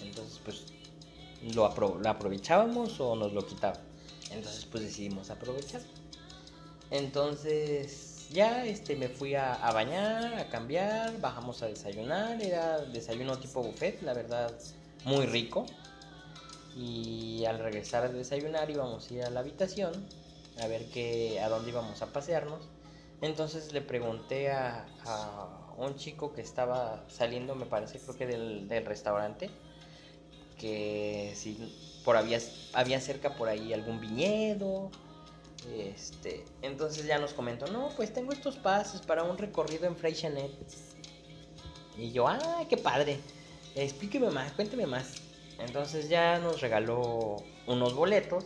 Entonces, 0.00 0.40
pues, 0.44 0.62
lo, 1.52 1.64
aprovechábamos 1.64 3.00
o 3.00 3.16
nos 3.16 3.32
lo 3.32 3.44
quitaban. 3.46 3.80
Entonces, 4.30 4.64
pues 4.66 4.84
decidimos 4.84 5.30
aprovechar. 5.30 5.80
Entonces, 6.90 8.28
ya 8.30 8.64
este, 8.64 8.94
me 8.94 9.08
fui 9.08 9.34
a, 9.34 9.54
a, 9.54 9.72
bañar, 9.72 10.34
a 10.34 10.48
cambiar, 10.48 11.20
bajamos 11.20 11.62
a 11.62 11.66
desayunar. 11.66 12.40
Era 12.40 12.78
desayuno 12.78 13.36
tipo 13.38 13.62
buffet, 13.62 14.02
la 14.02 14.14
verdad, 14.14 14.52
muy 15.04 15.26
rico. 15.26 15.66
Y 16.78 17.44
al 17.44 17.58
regresar 17.58 18.04
a 18.04 18.08
desayunar 18.08 18.70
íbamos 18.70 19.10
a 19.10 19.14
ir 19.14 19.24
a 19.24 19.30
la 19.30 19.40
habitación 19.40 20.06
a 20.60 20.66
ver 20.66 20.86
qué, 20.86 21.40
a 21.40 21.48
dónde 21.48 21.70
íbamos 21.70 22.02
a 22.02 22.06
pasearnos. 22.06 22.68
Entonces 23.20 23.72
le 23.72 23.80
pregunté 23.80 24.50
a, 24.50 24.86
un 25.76 25.94
chico 25.96 26.32
que 26.32 26.40
estaba 26.40 27.04
saliendo, 27.08 27.54
me 27.54 27.66
parece, 27.66 27.98
creo 28.00 28.16
que 28.16 28.26
del, 28.26 28.84
restaurante, 28.84 29.50
que 30.58 31.32
si 31.36 32.00
por 32.04 32.16
había, 32.16 32.40
había 32.72 33.00
cerca 33.00 33.36
por 33.36 33.48
ahí 33.48 33.72
algún 33.72 34.00
viñedo. 34.00 34.90
Este, 35.76 36.44
entonces 36.62 37.06
ya 37.06 37.18
nos 37.18 37.32
comentó, 37.32 37.66
no, 37.66 37.90
pues 37.96 38.12
tengo 38.12 38.32
estos 38.32 38.56
pases 38.56 39.00
para 39.00 39.24
un 39.24 39.36
recorrido 39.38 39.86
en 39.86 39.96
Freixenet. 39.96 40.52
Y 41.96 42.12
yo, 42.12 42.28
ah, 42.28 42.64
qué 42.68 42.76
padre. 42.76 43.18
Explíqueme 43.74 44.30
más, 44.30 44.52
cuénteme 44.52 44.86
más. 44.86 45.27
Entonces 45.58 46.08
ya 46.08 46.38
nos 46.38 46.60
regaló 46.60 47.36
unos 47.66 47.94
boletos, 47.94 48.44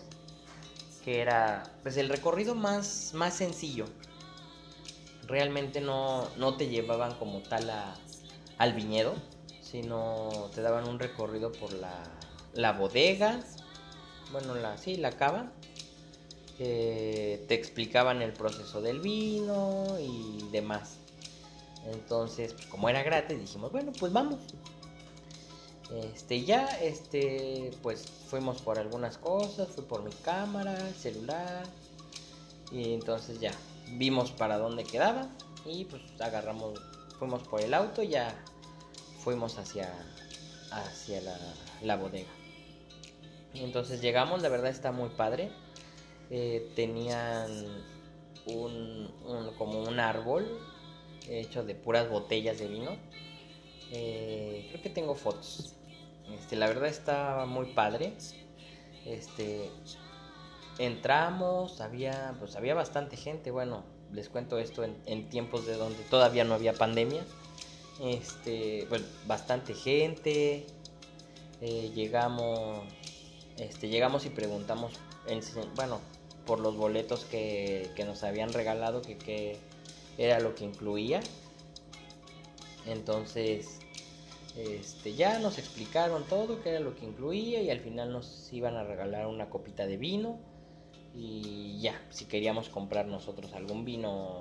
que 1.05 1.21
era 1.21 1.63
pues 1.83 1.97
el 1.97 2.09
recorrido 2.09 2.55
más, 2.55 3.13
más 3.15 3.35
sencillo. 3.35 3.87
Realmente 5.27 5.81
no, 5.81 6.29
no 6.37 6.57
te 6.57 6.69
llevaban 6.69 7.15
como 7.15 7.41
tal 7.41 7.71
al 8.59 8.73
viñedo, 8.75 9.15
sino 9.61 10.51
te 10.55 10.63
daban 10.63 10.89
un 10.89 10.99
recorrido 10.99 11.53
por 11.53 11.73
la, 11.73 12.03
la 12.55 12.73
bodega, 12.73 13.41
bueno, 14.33 14.55
la, 14.55 14.77
sí, 14.79 14.97
la 14.97 15.13
cava. 15.13 15.53
te 16.59 17.55
explicaban 17.55 18.23
el 18.23 18.33
proceso 18.33 18.81
del 18.81 19.01
vino 19.01 19.99
y 20.01 20.49
demás. 20.51 20.97
Entonces, 21.87 22.53
pues, 22.55 22.67
como 22.67 22.89
era 22.89 23.03
gratis, 23.03 23.39
dijimos, 23.39 23.73
bueno, 23.73 23.93
pues 23.99 24.13
vamos. 24.13 24.41
Este, 26.01 26.43
ya, 26.43 26.65
este, 26.81 27.71
pues 27.83 28.07
fuimos 28.27 28.63
por 28.63 28.79
algunas 28.79 29.19
cosas, 29.19 29.69
fui 29.69 29.85
por 29.85 30.03
mi 30.03 30.13
cámara, 30.23 30.75
el 30.89 30.95
celular, 30.95 31.65
y 32.71 32.95
entonces 32.95 33.41
ya, 33.41 33.53
vimos 33.99 34.31
para 34.31 34.57
dónde 34.57 34.85
quedaba, 34.85 35.29
y 35.67 35.85
pues 35.85 36.03
agarramos, 36.19 36.81
fuimos 37.19 37.43
por 37.43 37.61
el 37.61 37.75
auto, 37.75 38.03
ya 38.03 38.35
fuimos 39.19 39.59
hacia, 39.59 39.93
hacia 40.71 41.21
la, 41.83 41.97
bodega. 41.97 42.31
Y 43.53 43.63
entonces 43.63 44.01
llegamos, 44.01 44.41
la 44.41 44.49
verdad 44.49 44.71
está 44.71 44.93
muy 44.93 45.11
padre, 45.11 45.51
eh, 46.31 46.73
tenían 46.75 47.51
un, 48.47 49.11
como 49.59 49.83
un 49.83 50.01
árbol 50.01 50.59
hecho 51.29 51.63
de 51.65 51.75
puras 51.75 52.09
botellas 52.09 52.59
de 52.59 52.69
vino. 52.69 52.97
Eh, 53.91 54.69
creo 54.71 54.83
que 54.83 54.89
tengo 54.89 55.15
fotos 55.15 55.75
Este, 56.31 56.57
la 56.57 56.67
verdad 56.67 56.89
está 56.89 57.45
muy 57.47 57.67
padre. 57.73 58.15
Este, 59.05 59.71
entramos, 60.79 61.81
había, 61.81 62.35
pues 62.39 62.57
había 62.57 62.75
bastante 62.75 63.17
gente. 63.17 63.51
Bueno, 63.51 63.85
les 64.13 64.29
cuento 64.29 64.59
esto 64.59 64.85
en, 64.85 65.29
tiempos 65.29 65.67
de 65.67 65.75
donde 65.75 66.03
todavía 66.05 66.45
no 66.45 66.55
había 66.55 66.75
pandemia. 66.75 67.25
Este, 68.01 68.87
pues 68.89 69.03
bastante 69.27 69.75
gente. 69.75 70.67
Eh, 71.61 71.93
llegamos, 71.95 72.81
este, 73.57 73.89
llegamos 73.89 74.27
y 74.27 74.31
preguntamos, 74.31 74.93
bueno, 75.77 76.01
por 76.47 76.59
los 76.59 76.77
boletos 76.77 77.25
que, 77.25 77.91
que 77.95 78.05
nos 78.05 78.25
habían 78.25 78.53
regalado, 78.53 79.01
que, 79.01 79.17
que 79.17 79.59
era 80.19 80.41
lo 80.41 80.55
que 80.55 80.65
incluía. 80.65 81.21
Entonces, 82.87 83.79
este, 84.57 85.15
ya 85.15 85.39
nos 85.39 85.59
explicaron 85.59 86.25
todo, 86.25 86.63
qué 86.63 86.71
era 86.71 86.81
lo 86.81 86.95
que 86.95 87.07
incluía 87.07 87.63
y 87.63 87.71
al 87.71 87.81
final 87.81 88.13
nos 88.13 88.53
iban 88.53 88.77
a 88.77 88.85
regalar 88.85 89.27
una 89.27 89.49
copita 89.49 89.87
de 89.87 89.97
vino 89.97 90.39
y 91.15 91.79
ya, 91.81 92.01
si 92.11 92.27
queríamos 92.27 92.69
comprar 92.69 93.07
nosotros 93.07 93.53
algún 93.55 93.85
vino 93.85 94.41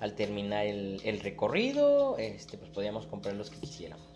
al 0.00 0.14
terminar 0.14 0.66
el, 0.66 1.20
recorrido, 1.20 2.18
este, 2.18 2.58
pues 2.58 2.70
podíamos 2.70 3.06
comprar 3.06 3.36
los 3.36 3.50
que 3.50 3.58
quisiéramos. 3.58 4.06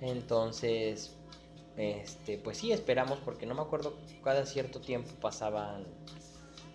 Entonces, 0.00 1.16
este, 1.76 2.38
pues 2.38 2.58
sí, 2.58 2.72
esperamos 2.72 3.18
porque 3.24 3.46
no 3.46 3.54
me 3.54 3.62
acuerdo, 3.62 3.94
cada 4.22 4.46
cierto 4.46 4.80
tiempo 4.80 5.10
pasaban, 5.20 5.84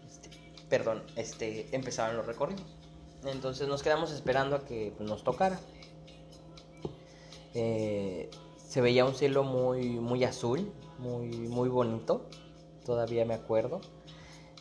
este, 0.07 0.29
perdón, 0.69 1.03
este, 1.15 1.67
empezaban 1.71 2.17
los 2.17 2.25
recorridos. 2.25 2.65
Entonces 3.25 3.67
nos 3.67 3.83
quedamos 3.83 4.11
esperando 4.11 4.55
a 4.55 4.65
que 4.65 4.93
pues, 4.97 5.07
nos 5.07 5.23
tocara. 5.23 5.59
Eh, 7.53 8.29
se 8.55 8.81
veía 8.81 9.05
un 9.05 9.15
cielo 9.15 9.43
muy, 9.43 9.99
muy 9.99 10.23
azul, 10.23 10.71
muy, 10.97 11.27
muy 11.27 11.69
bonito, 11.69 12.25
todavía 12.85 13.25
me 13.25 13.33
acuerdo. 13.33 13.81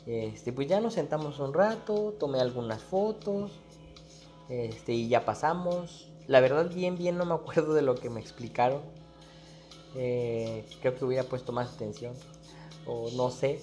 Este, 0.06 0.52
pues 0.52 0.66
ya 0.68 0.80
nos 0.80 0.94
sentamos 0.94 1.38
un 1.38 1.54
rato, 1.54 2.14
tomé 2.18 2.40
algunas 2.40 2.82
fotos, 2.82 3.52
este, 4.48 4.92
y 4.92 5.08
ya 5.08 5.24
pasamos. 5.24 6.08
La 6.26 6.40
verdad, 6.40 6.70
bien, 6.72 6.96
bien 6.96 7.16
no 7.16 7.24
me 7.24 7.34
acuerdo 7.34 7.74
de 7.74 7.82
lo 7.82 7.94
que 7.94 8.10
me 8.10 8.20
explicaron. 8.20 8.80
Eh, 9.94 10.64
creo 10.80 10.96
que 10.96 11.04
hubiera 11.04 11.24
puesto 11.24 11.52
más 11.52 11.74
atención, 11.74 12.14
o 12.86 13.10
no 13.12 13.30
sé. 13.30 13.60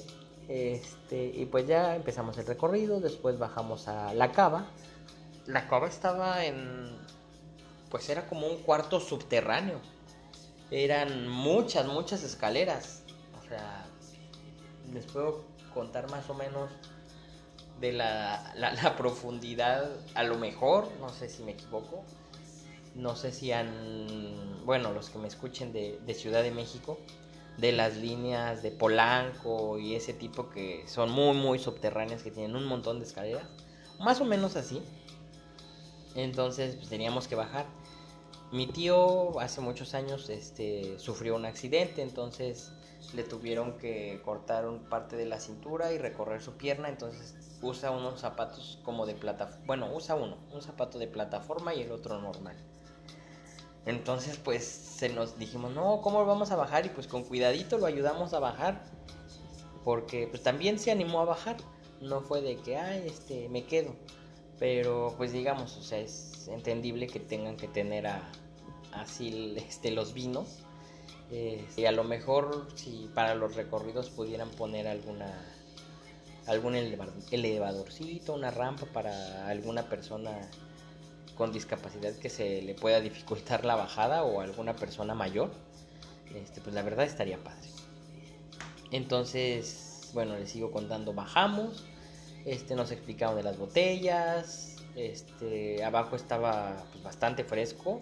Este, 0.47 1.25
y 1.25 1.45
pues 1.45 1.67
ya 1.67 1.95
empezamos 1.95 2.37
el 2.37 2.45
recorrido, 2.45 3.01
después 3.01 3.37
bajamos 3.37 3.87
a 3.87 4.13
la 4.13 4.31
cava. 4.31 4.67
La 5.45 5.67
cava 5.67 5.87
estaba 5.87 6.45
en 6.45 6.97
pues 7.89 8.09
era 8.09 8.27
como 8.27 8.47
un 8.47 8.57
cuarto 8.57 8.99
subterráneo. 8.99 9.79
Eran 10.71 11.27
muchas, 11.27 11.85
muchas 11.87 12.23
escaleras. 12.23 13.03
O 13.39 13.47
sea, 13.47 13.85
les 14.91 15.05
puedo 15.05 15.45
contar 15.73 16.09
más 16.09 16.29
o 16.29 16.33
menos 16.33 16.69
de 17.79 17.93
la, 17.93 18.53
la, 18.55 18.95
profundidad, 18.97 19.89
a 20.15 20.23
lo 20.23 20.37
mejor, 20.37 20.89
no 20.99 21.09
sé 21.09 21.29
si 21.29 21.43
me 21.43 21.51
equivoco. 21.51 22.03
No 22.95 23.15
sé 23.15 23.31
si 23.31 23.51
han, 23.51 24.65
bueno, 24.65 24.91
los 24.91 25.09
que 25.09 25.19
me 25.19 25.27
escuchen 25.27 25.71
de, 25.71 25.99
de 26.05 26.13
Ciudad 26.15 26.41
de 26.41 26.49
México, 26.49 26.97
de 27.57 27.71
las 27.71 27.97
líneas 27.97 28.63
de 28.63 28.71
Polanco 28.71 29.77
y 29.77 29.93
ese 29.95 30.13
tipo 30.13 30.49
que 30.49 30.83
son 30.87 31.11
muy, 31.11 31.35
muy 31.35 31.59
subterráneas, 31.59 32.23
que 32.23 32.31
tienen 32.31 32.55
un 32.55 32.65
montón 32.65 32.99
de 32.99 33.05
escaleras. 33.05 33.47
Más 33.99 34.19
o 34.19 34.25
menos 34.25 34.55
así. 34.55 34.81
Entonces 36.17 36.75
pues, 36.75 36.89
teníamos 36.89 37.27
que 37.27 37.35
bajar. 37.35 37.67
Mi 38.51 38.65
tío 38.65 39.39
hace 39.39 39.61
muchos 39.61 39.93
años 39.93 40.29
este, 40.29 40.97
sufrió 40.99 41.35
un 41.35 41.45
accidente, 41.45 42.01
entonces 42.01 42.71
le 43.13 43.23
tuvieron 43.23 43.77
que 43.77 44.19
cortar 44.25 44.65
parte 44.89 45.15
de 45.15 45.25
la 45.25 45.39
cintura 45.39 45.93
y 45.93 45.97
recorrer 45.97 46.41
su 46.41 46.53
pierna, 46.53 46.89
entonces 46.89 47.35
usa 47.61 47.91
unos 47.91 48.19
zapatos 48.19 48.79
como 48.83 49.05
de 49.05 49.13
plataforma, 49.13 49.63
bueno, 49.65 49.93
usa 49.93 50.15
uno, 50.15 50.37
un 50.51 50.61
zapato 50.61 50.97
de 50.97 51.07
plataforma 51.07 51.75
y 51.75 51.81
el 51.81 51.91
otro 51.91 52.19
normal. 52.19 52.55
Entonces 53.85 54.37
pues 54.37 54.65
se 54.65 55.09
nos 55.09 55.37
dijimos, 55.37 55.73
no, 55.73 56.01
¿cómo 56.01 56.25
vamos 56.25 56.49
a 56.51 56.55
bajar? 56.55 56.85
Y 56.85 56.89
pues 56.89 57.07
con 57.07 57.23
cuidadito 57.23 57.77
lo 57.77 57.85
ayudamos 57.85 58.33
a 58.33 58.39
bajar, 58.39 58.83
porque 59.83 60.27
pues 60.27 60.41
también 60.41 60.79
se 60.79 60.89
animó 60.89 61.19
a 61.21 61.25
bajar, 61.25 61.57
no 62.01 62.21
fue 62.21 62.41
de 62.41 62.57
que, 62.57 62.77
ay, 62.77 63.03
este, 63.05 63.49
me 63.49 63.65
quedo. 63.65 63.93
Pero 64.59 65.13
pues 65.17 65.31
digamos, 65.31 65.77
o 65.77 65.83
sea, 65.83 65.99
es 65.99 66.47
entendible 66.47 67.07
que 67.07 67.19
tengan 67.19 67.57
que 67.57 67.67
tener 67.67 68.07
a, 68.07 68.31
así 68.91 69.55
este, 69.57 69.91
los 69.91 70.13
vinos. 70.13 70.59
Eh, 71.29 71.65
y 71.75 71.85
a 71.85 71.91
lo 71.91 72.03
mejor 72.03 72.67
si 72.75 73.09
para 73.13 73.35
los 73.35 73.55
recorridos 73.55 74.09
pudieran 74.09 74.49
poner 74.49 74.87
alguna 74.87 75.45
algún 76.47 76.75
elevadorcito, 76.75 78.33
una 78.33 78.51
rampa 78.51 78.85
para 78.85 79.47
alguna 79.49 79.89
persona 79.89 80.31
con 81.35 81.51
discapacidad 81.51 82.13
que 82.15 82.29
se 82.29 82.61
le 82.61 82.73
pueda 82.73 83.01
dificultar 83.01 83.65
la 83.65 83.75
bajada 83.75 84.23
o 84.23 84.39
alguna 84.39 84.75
persona 84.75 85.13
mayor, 85.13 85.51
este, 86.33 86.61
pues 86.61 86.73
la 86.73 86.83
verdad 86.83 87.05
estaría 87.05 87.37
padre. 87.37 87.69
Entonces, 88.91 90.09
bueno, 90.13 90.37
les 90.37 90.49
sigo 90.49 90.71
contando, 90.71 91.13
bajamos, 91.13 91.83
este, 92.47 92.75
nos 92.75 92.91
explicaron 92.91 93.35
de 93.35 93.43
las 93.43 93.57
botellas, 93.57 94.77
este, 94.95 95.83
abajo 95.83 96.15
estaba 96.15 96.81
pues, 96.93 97.03
bastante 97.03 97.43
fresco, 97.43 97.99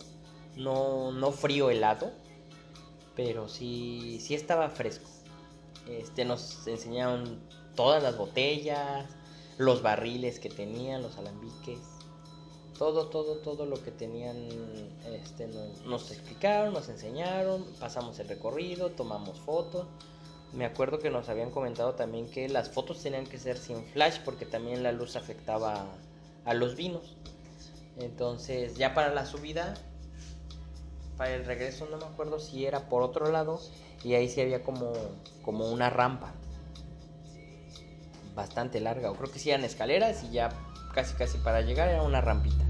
no, 0.55 1.11
no 1.11 1.31
frío 1.31 1.71
helado, 1.71 2.11
pero 3.15 3.49
sí, 3.49 4.19
sí 4.21 4.35
estaba 4.35 4.69
fresco. 4.69 5.09
Este, 5.87 6.25
nos 6.25 6.67
enseñaron 6.67 7.39
todas 7.73 8.03
las 8.03 8.19
botellas, 8.19 9.09
los 9.57 9.81
barriles 9.81 10.39
que 10.39 10.49
tenían, 10.49 11.01
los 11.01 11.17
alambiques, 11.17 11.79
todo, 12.77 13.07
todo, 13.07 13.37
todo 13.37 13.65
lo 13.65 13.81
que 13.81 13.89
tenían, 13.89 14.47
este, 15.11 15.47
nos, 15.47 15.81
nos 15.85 16.11
explicaron, 16.11 16.71
nos 16.71 16.87
enseñaron, 16.89 17.65
pasamos 17.79 18.19
el 18.19 18.27
recorrido, 18.27 18.91
tomamos 18.91 19.39
fotos. 19.39 19.87
Me 20.55 20.65
acuerdo 20.65 20.99
que 20.99 21.09
nos 21.09 21.27
habían 21.27 21.51
comentado 21.51 21.95
también 21.95 22.29
que 22.29 22.47
las 22.47 22.69
fotos 22.69 23.03
tenían 23.03 23.25
que 23.25 23.37
ser 23.37 23.57
sin 23.57 23.83
flash 23.83 24.19
porque 24.23 24.45
también 24.45 24.83
la 24.83 24.93
luz 24.93 25.15
afectaba 25.17 25.85
a 26.45 26.53
los 26.53 26.75
vinos. 26.75 27.17
Entonces 27.97 28.75
ya 28.75 28.93
para 28.93 29.13
la 29.13 29.25
subida, 29.25 29.73
para 31.17 31.35
el 31.35 31.45
regreso 31.45 31.87
no 31.91 31.97
me 31.97 32.05
acuerdo 32.05 32.39
si 32.39 32.65
era 32.65 32.87
por 32.87 33.03
otro 33.03 33.31
lado 33.31 33.59
y 34.03 34.13
ahí 34.13 34.29
sí 34.29 34.39
había 34.39 34.63
como, 34.63 34.93
como 35.43 35.69
una 35.69 35.89
rampa 35.89 36.33
bastante 38.33 38.79
larga, 38.81 39.11
o 39.11 39.15
creo 39.15 39.31
que 39.31 39.39
sí 39.39 39.49
eran 39.49 39.63
escaleras 39.63 40.23
y 40.23 40.31
ya 40.31 40.49
casi 40.93 41.15
casi 41.15 41.37
para 41.37 41.61
llegar 41.61 41.89
era 41.89 42.03
una 42.03 42.21
rampita. 42.21 42.65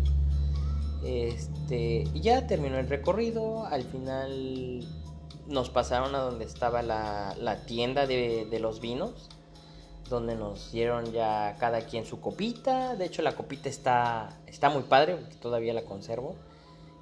Este, 1.03 2.03
y 2.13 2.21
ya 2.21 2.47
terminó 2.47 2.79
el 2.79 2.87
recorrido, 2.87 3.65
al 3.65 3.83
final 3.83 4.87
nos 5.47 5.69
pasaron 5.69 6.15
a 6.15 6.19
donde 6.19 6.45
estaba 6.45 6.81
la, 6.81 7.63
tienda 7.65 8.07
de, 8.07 8.57
los 8.59 8.81
vinos, 8.81 9.29
donde 10.09 10.35
nos 10.35 10.71
dieron 10.71 11.11
ya 11.11 11.55
cada 11.59 11.81
quien 11.81 12.05
su 12.05 12.19
copita. 12.19 12.95
De 12.95 13.05
hecho, 13.05 13.21
la 13.21 13.35
copita 13.35 13.69
está, 13.69 14.39
está 14.47 14.69
muy 14.69 14.83
padre, 14.83 15.17
todavía 15.41 15.73
la 15.73 15.83
conservo. 15.83 16.35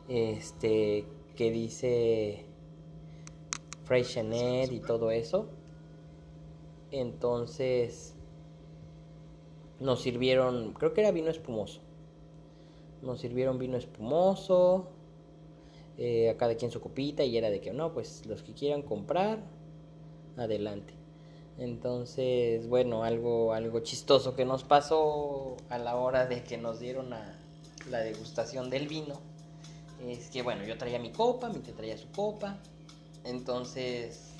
Este, 0.10 1.06
que 1.36 1.52
dice 1.52 2.46
Freixenet 3.86 4.72
y 4.72 4.80
todo 4.80 5.12
eso. 5.12 5.48
Entonces, 6.92 8.14
nos 9.80 10.02
sirvieron, 10.02 10.74
creo 10.74 10.94
que 10.94 11.02
era 11.02 11.12
vino 11.12 11.30
espumoso. 11.30 11.82
Nos 13.02 13.20
sirvieron 13.20 13.58
vino 13.58 13.78
espumoso 13.78 14.93
eh, 15.98 16.30
a 16.30 16.38
cada 16.38 16.56
quien 16.56 16.72
su 16.72 16.82
copita 16.82 17.24
y 17.24 17.38
era 17.38 17.50
de 17.50 17.62
que 17.62 17.72
no, 17.72 17.94
pues 17.94 18.26
los 18.26 18.44
que 18.44 18.54
quieran 18.54 18.82
comprar, 18.82 19.40
adelante. 20.38 20.94
Entonces, 21.58 22.68
bueno, 22.68 23.04
algo, 23.04 23.54
algo 23.54 23.82
chistoso 23.82 24.36
que 24.36 24.46
nos 24.46 24.64
pasó 24.64 25.56
a 25.70 25.78
la 25.78 25.96
hora 25.96 26.26
de 26.26 26.44
que 26.44 26.58
nos 26.58 26.80
dieron 26.80 27.12
la 27.12 28.00
degustación 28.00 28.70
del 28.70 28.88
vino 28.88 29.34
es 30.10 30.30
que, 30.30 30.42
bueno, 30.42 30.64
yo 30.64 30.78
traía 30.78 31.00
mi 31.00 31.12
copa, 31.12 31.50
mi 31.50 31.60
te 31.60 31.74
traía 31.74 31.98
su 31.98 32.10
copa. 32.12 32.58
Entonces, 33.24 34.34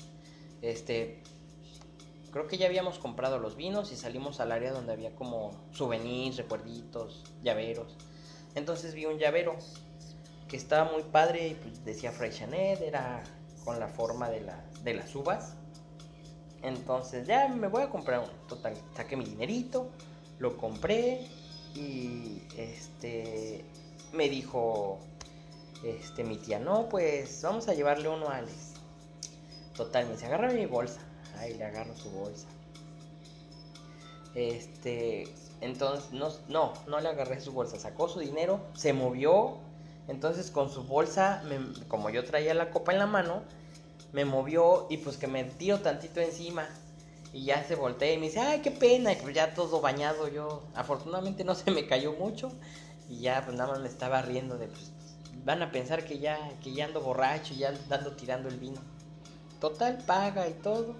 este, 0.62 1.22
creo 2.30 2.46
que 2.46 2.58
ya 2.58 2.66
habíamos 2.66 2.98
comprado 2.98 3.38
los 3.38 3.56
vinos 3.56 3.92
y 3.92 3.96
salimos 3.96 4.40
al 4.40 4.52
área 4.52 4.72
donde 4.72 4.92
había 4.92 5.14
como 5.14 5.52
souvenirs, 5.72 6.36
recuerditos, 6.36 7.22
llaveros. 7.42 7.96
Entonces 8.54 8.94
vi 8.94 9.06
un 9.06 9.18
llavero 9.18 9.56
estaba 10.56 10.90
muy 10.90 11.02
padre 11.02 11.48
y 11.48 11.54
pues 11.54 11.84
decía 11.84 12.12
Freixenet, 12.12 12.80
era 12.80 13.22
con 13.64 13.80
la 13.80 13.88
forma 13.88 14.28
de, 14.30 14.40
la, 14.42 14.64
de 14.82 14.94
las 14.94 15.14
uvas. 15.14 15.54
Entonces 16.62 17.26
ya 17.26 17.48
me 17.48 17.68
voy 17.68 17.82
a 17.82 17.90
comprar 17.90 18.20
uno. 18.20 18.32
Total, 18.48 18.74
saqué 18.96 19.16
mi 19.16 19.24
dinerito, 19.24 19.90
lo 20.38 20.56
compré 20.56 21.28
y 21.74 22.42
este 22.56 23.64
me 24.12 24.28
dijo, 24.28 24.98
Este, 25.84 26.24
mi 26.24 26.36
tía, 26.36 26.58
no, 26.58 26.88
pues 26.88 27.42
vamos 27.42 27.68
a 27.68 27.74
llevarle 27.74 28.08
uno 28.08 28.28
a 28.28 28.36
Alex. 28.36 28.74
Total, 29.76 30.06
me 30.06 30.12
dice, 30.12 30.26
agarra 30.26 30.50
mi 30.52 30.66
bolsa. 30.66 31.00
Ahí 31.38 31.54
le 31.54 31.64
agarro 31.64 31.94
su 31.96 32.10
bolsa. 32.10 32.46
Este, 34.34 35.28
entonces, 35.60 36.12
no, 36.12 36.30
no, 36.48 36.72
no 36.86 37.00
le 37.00 37.08
agarré 37.08 37.40
su 37.40 37.52
bolsa. 37.52 37.78
Sacó 37.78 38.08
su 38.08 38.20
dinero, 38.20 38.60
se 38.74 38.92
movió. 38.92 39.58
Entonces, 40.08 40.50
con 40.50 40.70
su 40.70 40.84
bolsa, 40.84 41.42
como 41.88 42.10
yo 42.10 42.24
traía 42.24 42.54
la 42.54 42.70
copa 42.70 42.92
en 42.92 42.98
la 42.98 43.06
mano, 43.06 43.42
me 44.12 44.24
movió 44.24 44.86
y 44.90 44.98
pues 44.98 45.16
que 45.16 45.26
me 45.26 45.44
dio 45.44 45.80
tantito 45.80 46.20
encima. 46.20 46.68
Y 47.32 47.46
ya 47.46 47.64
se 47.64 47.74
voltea 47.74 48.12
y 48.12 48.18
me 48.18 48.26
dice, 48.26 48.40
ay, 48.40 48.60
qué 48.60 48.70
pena. 48.70 49.10
Pues 49.20 49.34
ya 49.34 49.54
todo 49.54 49.80
bañado 49.80 50.28
yo. 50.28 50.62
Afortunadamente 50.74 51.42
no 51.42 51.54
se 51.54 51.70
me 51.70 51.86
cayó 51.86 52.12
mucho. 52.12 52.52
Y 53.08 53.20
ya 53.20 53.42
pues 53.44 53.56
nada 53.56 53.72
más 53.72 53.80
me 53.80 53.88
estaba 53.88 54.22
riendo 54.22 54.56
de, 54.56 54.68
pues, 54.68 54.92
van 55.44 55.62
a 55.62 55.72
pensar 55.72 56.04
que 56.04 56.18
ya, 56.18 56.38
que 56.62 56.72
ya 56.72 56.84
ando 56.86 57.00
borracho 57.00 57.54
y 57.54 57.58
ya 57.58 57.74
ando 57.90 58.12
tirando 58.12 58.48
el 58.48 58.58
vino. 58.58 58.80
Total, 59.60 59.98
paga 60.06 60.48
y 60.48 60.54
todo. 60.54 60.94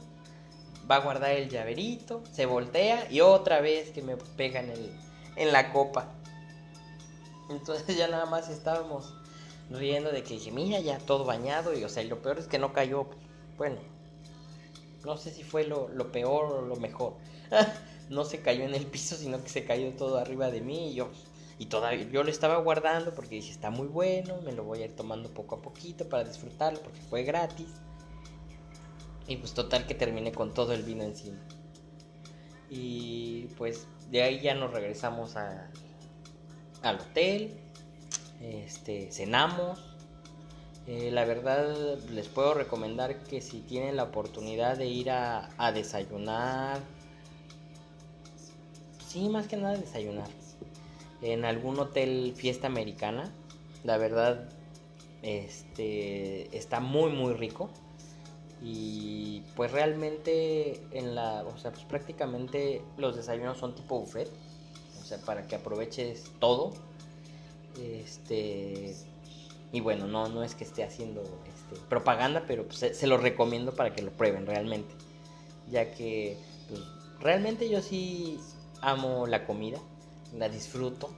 Va 0.90 0.97
a 0.97 1.01
guardar 1.01 1.31
el 1.31 1.49
llaverito, 1.49 2.23
se 2.31 2.45
voltea 2.45 3.11
y 3.11 3.21
otra 3.21 3.61
vez 3.61 3.90
que 3.90 4.03
me 4.03 4.17
pega 4.17 4.61
en, 4.61 4.71
el, 4.71 4.90
en 5.37 5.53
la 5.53 5.73
copa. 5.73 6.09
Entonces 7.51 7.97
ya 7.97 8.09
nada 8.09 8.27
más 8.27 8.49
estábamos 8.49 9.15
riendo 9.71 10.11
de 10.11 10.23
que 10.23 10.35
dije, 10.35 10.51
mira, 10.51 10.81
ya 10.81 10.99
todo 10.99 11.25
bañado. 11.25 11.75
Y 11.75 11.85
o 11.85 11.89
sea, 11.89 12.03
y 12.03 12.09
lo 12.09 12.23
peor 12.23 12.39
es 12.39 12.47
que 12.47 12.59
no 12.59 12.73
cayó. 12.73 13.07
Bueno, 13.57 13.77
no 15.05 15.17
sé 15.17 15.31
si 15.31 15.43
fue 15.43 15.65
lo, 15.65 15.89
peor 16.13 16.53
o 16.53 16.63
lo 16.63 16.77
mejor. 16.77 17.15
no 18.11 18.25
se 18.25 18.41
cayó 18.41 18.65
en 18.65 18.75
el 18.75 18.87
piso, 18.87 19.17
sino 19.17 19.43
que 19.43 19.49
se 19.49 19.65
cayó 19.65 19.93
todo 19.93 20.19
arriba 20.19 20.51
de 20.51 20.61
mí. 20.61 20.91
Y 20.91 20.95
yo, 20.95 21.11
y 21.59 21.67
todavía 21.67 22.09
yo 22.11 22.23
lo 22.23 22.31
estaba 22.31 22.59
guardando 22.59 23.15
porque 23.15 23.37
dije, 23.37 23.51
está 23.51 23.71
muy 23.71 23.87
bueno, 23.87 24.41
me 24.43 24.53
lo 24.53 24.65
voy 24.65 24.83
a 24.83 24.87
ir 24.87 24.97
tomando 24.97 25.33
poco 25.33 25.57
a 25.57 25.63
poquito 25.63 26.09
para 26.09 26.25
disfrutarlo 26.25 26.81
porque 26.81 27.01
fue 27.03 27.23
gratis. 27.23 27.69
Y 29.27 29.37
pues 29.37 29.55
total 29.55 29.87
que 29.87 29.95
terminé 29.95 30.33
con 30.33 30.53
todo 30.53 30.75
el 30.75 30.83
vino 30.83 31.03
encima. 31.03 31.39
Y 32.69 33.47
pues 33.57 33.87
de 34.11 34.23
ahí 34.23 34.41
ya 34.41 34.55
nos 34.55 34.73
regresamos 34.73 35.37
a, 35.37 35.71
al 36.85 37.01
hotel. 37.01 37.55
Este, 38.40 39.11
cenamos. 39.11 39.81
Eh, 40.87 41.11
la 41.11 41.25
verdad 41.25 41.99
les 42.11 42.29
puedo 42.29 42.53
recomendar 42.53 43.23
que 43.25 43.40
si 43.40 43.61
tienen 43.61 43.97
la 43.97 44.05
oportunidad 44.05 44.77
de 44.77 44.87
ir 44.87 45.11
a, 45.11 45.49
a 45.57 45.73
desayunar. 45.73 46.81
Sí, 49.07 49.29
más 49.29 49.47
que 49.47 49.57
nada 49.57 49.77
desayunar. 49.77 50.29
En 51.23 51.44
algún 51.44 51.79
hotel 51.79 52.35
fiesta 52.37 52.66
americana. 52.66 53.33
La 53.83 53.97
verdad, 53.97 54.49
este 55.23 56.55
está 56.57 56.81
muy 56.81 57.11
muy 57.11 57.35
rico 57.35 57.70
y 58.62 59.42
pues 59.57 59.73
realmente 59.73 60.81
en 60.92 61.14
la, 61.14 61.44
o 61.44 61.59
sea, 61.59 61.70
pues 61.70 61.85
prácticamente 61.85 62.83
los 62.97 63.14
desayunos 63.14 63.59
son 63.59 63.75
tipo 63.75 64.01
buffet, 64.01 64.31
o 65.05 65.07
sea, 65.07 65.19
para 65.19 65.47
que 65.47 65.55
aproveches 65.57 66.25
todo. 66.40 66.73
Este 67.79 68.97
y 69.71 69.81
bueno, 69.81 70.07
no 70.07 70.29
no 70.29 70.43
es 70.43 70.55
que 70.55 70.64
esté 70.64 70.83
haciendo 70.83 71.21
este, 71.23 71.81
propaganda, 71.88 72.45
pero 72.47 72.64
pues, 72.64 72.97
se, 72.97 73.07
lo 73.07 73.19
recomiendo 73.19 73.75
para 73.75 73.93
que 73.93 74.03
lo 74.03 74.12
prueben 74.12 74.47
realmente, 74.47 74.95
ya 75.69 75.90
que 75.90 76.38
pues, 76.69 76.81
realmente 77.21 77.69
yo 77.69 77.83
sí 77.83 78.38
amo 78.81 79.27
la 79.27 79.45
comida, 79.47 79.79
la 80.33 80.49
disfruto 80.49 81.11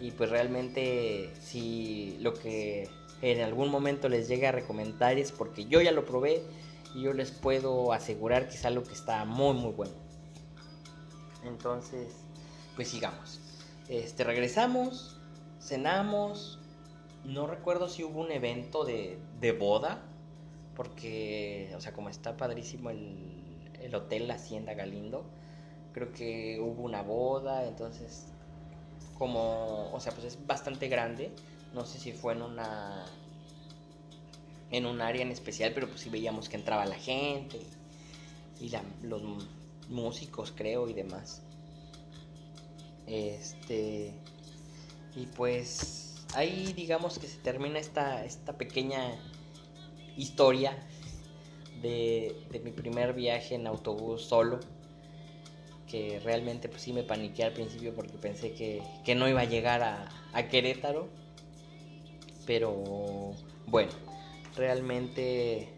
y 0.00 0.10
pues 0.10 0.30
realmente 0.30 1.30
si 1.40 2.16
lo 2.20 2.34
que 2.34 2.88
en 3.20 3.42
algún 3.42 3.70
momento 3.70 4.08
les 4.08 4.26
llegue 4.26 4.48
a 4.48 4.52
recomendar 4.52 5.18
es 5.18 5.30
porque 5.30 5.66
yo 5.66 5.80
ya 5.80 5.92
lo 5.92 6.04
probé 6.04 6.42
y 6.94 7.02
yo 7.02 7.12
les 7.12 7.30
puedo 7.30 7.92
asegurar 7.92 8.48
que 8.48 8.54
es 8.54 8.64
algo 8.64 8.82
que 8.82 8.94
está 8.94 9.24
muy 9.24 9.54
muy 9.54 9.72
bueno. 9.72 9.92
Entonces, 11.44 12.23
pues 12.74 12.88
sigamos. 12.88 13.40
Este, 13.88 14.24
regresamos, 14.24 15.16
cenamos. 15.60 16.58
No 17.24 17.46
recuerdo 17.46 17.88
si 17.88 18.04
hubo 18.04 18.20
un 18.20 18.32
evento 18.32 18.84
de, 18.84 19.18
de 19.40 19.52
boda, 19.52 20.02
porque, 20.76 21.72
o 21.76 21.80
sea, 21.80 21.92
como 21.92 22.08
está 22.08 22.36
padrísimo 22.36 22.90
el, 22.90 23.16
el 23.80 23.94
hotel 23.94 24.28
La 24.28 24.34
Hacienda 24.34 24.74
Galindo, 24.74 25.24
creo 25.92 26.12
que 26.12 26.60
hubo 26.60 26.82
una 26.82 27.02
boda, 27.02 27.66
entonces, 27.66 28.26
como, 29.18 29.90
o 29.92 30.00
sea, 30.00 30.12
pues 30.12 30.26
es 30.26 30.46
bastante 30.46 30.88
grande. 30.88 31.30
No 31.72 31.84
sé 31.86 31.98
si 31.98 32.12
fue 32.12 32.34
en 32.34 32.42
una 32.42 33.04
en 34.70 34.86
un 34.86 35.00
área 35.00 35.22
en 35.22 35.30
especial, 35.30 35.72
pero 35.74 35.86
pues 35.88 36.00
sí 36.00 36.10
veíamos 36.10 36.48
que 36.48 36.56
entraba 36.56 36.84
la 36.84 36.96
gente 36.96 37.60
y 38.60 38.72
los 39.02 39.22
músicos, 39.88 40.52
creo, 40.54 40.88
y 40.88 40.94
demás. 40.94 41.43
Este. 43.06 44.12
Y 45.16 45.26
pues 45.26 46.24
ahí 46.34 46.72
digamos 46.72 47.18
que 47.18 47.26
se 47.26 47.38
termina 47.38 47.78
esta, 47.78 48.24
esta 48.24 48.58
pequeña 48.58 49.16
historia 50.16 50.76
de, 51.82 52.34
mi 52.64 52.70
primer 52.70 53.12
viaje 53.12 53.54
en 53.54 53.66
autobús 53.66 54.22
solo. 54.22 54.60
Que 55.88 56.18
realmente 56.24 56.68
pues 56.68 56.82
sí 56.82 56.92
me 56.92 57.04
paniqué 57.04 57.44
al 57.44 57.52
principio 57.52 57.94
porque 57.94 58.14
pensé 58.14 58.52
que, 58.52 58.82
que 59.04 59.14
no 59.14 59.28
iba 59.28 59.42
a 59.42 59.44
llegar 59.44 59.82
a, 59.82 60.08
a 60.32 60.48
Querétaro. 60.48 61.08
Pero 62.46 63.32
bueno, 63.66 63.92
realmente 64.56 65.68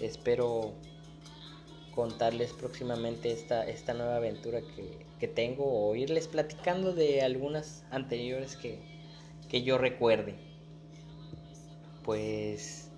espero 0.00 0.74
contarles 1.94 2.52
próximamente 2.52 3.32
esta, 3.32 3.66
esta 3.66 3.94
nueva 3.94 4.16
aventura 4.16 4.60
que, 4.60 5.05
tengo 5.28 5.88
o 5.88 5.94
irles 5.94 6.28
platicando 6.28 6.92
de 6.92 7.22
algunas 7.22 7.84
anteriores 7.90 8.56
que, 8.56 8.78
que 9.48 9.62
yo 9.62 9.78
recuerde. 9.78 10.34
Pues 12.04 12.90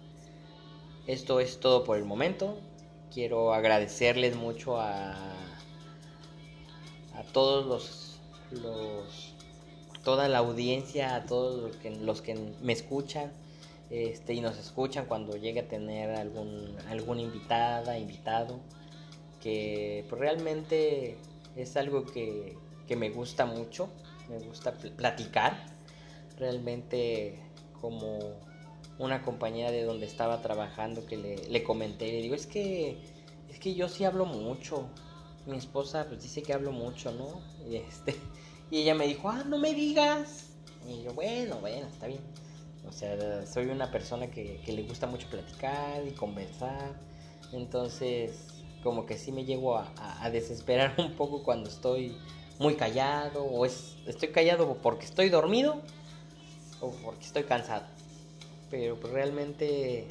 esto 1.07 1.41
es 1.41 1.61
todo 1.61 1.85
por 1.85 1.97
el 1.97 2.05
momento. 2.05 2.59
Quiero 3.13 3.55
agradecerles 3.55 4.37
mucho 4.37 4.81
a, 4.81 5.15
a 7.15 7.23
todos 7.33 7.67
los, 7.67 8.21
los, 8.63 9.35
toda 10.05 10.29
la 10.29 10.39
audiencia, 10.39 11.15
a 11.15 11.25
todos 11.25 11.63
los 11.63 11.77
que, 11.77 11.91
los 11.91 12.21
que 12.21 12.35
me 12.61 12.73
escuchan 12.73 13.33
este, 13.91 14.35
y 14.35 14.41
nos 14.41 14.59
escuchan 14.59 15.07
cuando 15.07 15.37
llegue 15.37 15.61
a 15.61 15.69
tener 15.69 16.11
algún, 16.11 16.77
alguna 16.89 17.23
invitada, 17.23 17.99
invitado, 17.99 18.61
que 19.41 20.05
pues, 20.09 20.21
realmente 20.21 21.17
es 21.63 21.77
algo 21.77 22.05
que, 22.07 22.57
me 22.97 23.11
gusta 23.11 23.45
mucho, 23.45 23.91
me 24.29 24.39
gusta 24.39 24.73
platicar, 24.73 25.67
realmente 26.39 27.39
como 27.81 28.19
una 28.99 29.23
compañera 29.23 29.71
de 29.71 29.83
donde 29.83 30.07
estaba 30.07 30.41
trabajando 30.41 31.05
que 31.07 31.17
le, 31.17 31.37
le 31.49 31.63
comenté, 31.63 32.07
le 32.11 32.23
digo, 32.23 32.35
es 32.35 32.47
que, 32.47 32.97
es 33.51 33.59
que 33.59 33.75
yo 33.75 33.89
sí 33.89 34.05
hablo 34.05 34.25
mucho, 34.25 34.89
mi 35.49 35.57
esposa 35.57 36.07
pues 36.07 36.23
dice 36.23 36.43
que 36.43 36.53
hablo 36.53 36.73
mucho, 36.73 37.11
¿no? 37.13 37.41
Y, 37.69 37.77
este, 37.77 38.15
y 38.71 38.79
ella 38.79 38.95
me 38.95 39.07
dijo, 39.07 39.29
ah, 39.29 39.45
no 39.47 39.59
me 39.59 39.75
digas. 39.75 40.51
Y 40.87 41.03
yo, 41.03 41.13
bueno, 41.15 41.59
bueno, 41.61 41.87
está 41.89 42.07
bien. 42.07 42.21
O 42.87 42.93
sea, 42.93 43.47
soy 43.47 43.67
una 43.67 43.91
persona 43.91 44.31
que, 44.31 44.63
le 44.67 44.83
gusta 44.83 45.07
mucho 45.07 45.29
platicar 45.29 46.07
y 46.07 46.13
conversar. 46.13 46.95
Entonces, 47.53 48.58
como 48.83 49.07
que 49.07 49.17
sí 49.17 49.33
me 49.33 49.45
llego 49.45 49.77
a, 49.77 50.31
desesperar 50.31 50.95
un 50.99 51.15
poco 51.15 51.43
cuando 51.43 51.69
estoy 51.69 52.17
muy 52.59 52.75
callado. 52.75 53.45
O 53.45 53.65
es, 53.65 53.97
estoy 54.07 54.29
callado 54.29 54.77
porque 54.83 55.05
estoy 55.05 55.29
dormido 55.29 55.83
o 56.81 56.91
porque 56.91 57.25
estoy 57.25 57.45
cansado. 57.45 57.87
Pero 58.71 58.99
pues, 59.01 59.13
realmente 59.13 60.07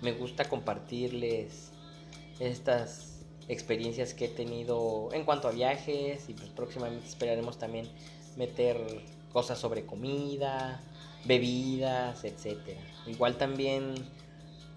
me 0.00 0.12
gusta 0.12 0.48
compartirles 0.48 1.70
estas 2.38 3.24
experiencias 3.48 4.14
que 4.14 4.26
he 4.26 4.28
tenido 4.28 5.10
en 5.12 5.24
cuanto 5.24 5.48
a 5.48 5.50
viajes 5.50 6.28
y 6.28 6.34
pues 6.34 6.48
próximamente 6.50 7.06
esperaremos 7.06 7.58
también 7.58 7.88
meter 8.36 8.78
cosas 9.32 9.58
sobre 9.58 9.84
comida, 9.84 10.82
bebidas, 11.24 12.24
etcétera. 12.24 12.80
Igual 13.06 13.36
también 13.36 13.94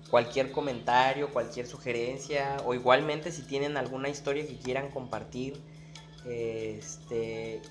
cualquier 0.10 0.52
comentario, 0.52 1.32
cualquier 1.32 1.68
sugerencia 1.68 2.58
o 2.66 2.74
igualmente 2.74 3.32
si 3.32 3.42
tienen 3.44 3.78
alguna 3.78 4.10
historia 4.10 4.46
que 4.46 4.58
quieran 4.58 4.90
compartir 4.90 5.62
este 6.26 7.62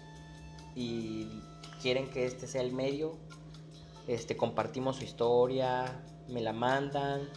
y 0.75 1.43
quieren 1.81 2.11
que 2.11 2.27
este 2.27 2.47
sea 2.47 2.63
el 2.63 2.73
medio, 2.73 3.17
este 4.07 4.37
compartimos 4.37 4.97
su 4.97 5.05
historia, 5.05 6.03
me 6.29 6.43
la 6.43 6.53
mandan, 6.53 7.29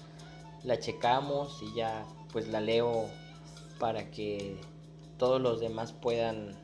la 0.64 0.80
checamos 0.80 1.62
y 1.62 1.76
ya 1.76 2.06
pues 2.32 2.48
la 2.48 2.60
leo 2.60 3.10
para 3.80 4.12
que 4.12 4.60
todos 5.18 5.42
los 5.42 5.60
demás 5.60 5.94
puedan 5.94 6.58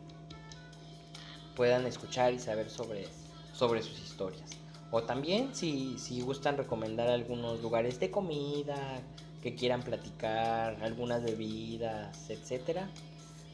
puedan 1.56 1.86
escuchar 1.86 2.34
y 2.34 2.40
saber 2.40 2.70
sobre 2.70 3.08
sobre 3.54 3.82
sus 3.82 4.00
historias. 4.00 4.65
O 4.92 5.04
también 5.04 5.54
si, 5.54 5.98
si 5.98 6.22
gustan 6.22 6.58
recomendar 6.58 7.10
algunos 7.10 7.62
lugares 7.62 8.00
de 8.00 8.12
comida, 8.12 9.02
que 9.42 9.56
quieran 9.56 9.84
platicar, 9.84 10.78
algunas 10.82 11.24
bebidas, 11.24 12.30
etcétera, 12.30 12.90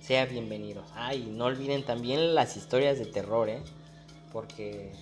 sea 0.02 0.26
bienvenidos. 0.26 0.86
Ay, 0.96 1.30
no 1.32 1.46
olviden 1.46 1.84
también 1.84 2.34
las 2.34 2.56
historias 2.56 2.98
de 2.98 3.06
terror, 3.06 3.50
¿eh? 3.50 3.62
Porque 4.32 4.94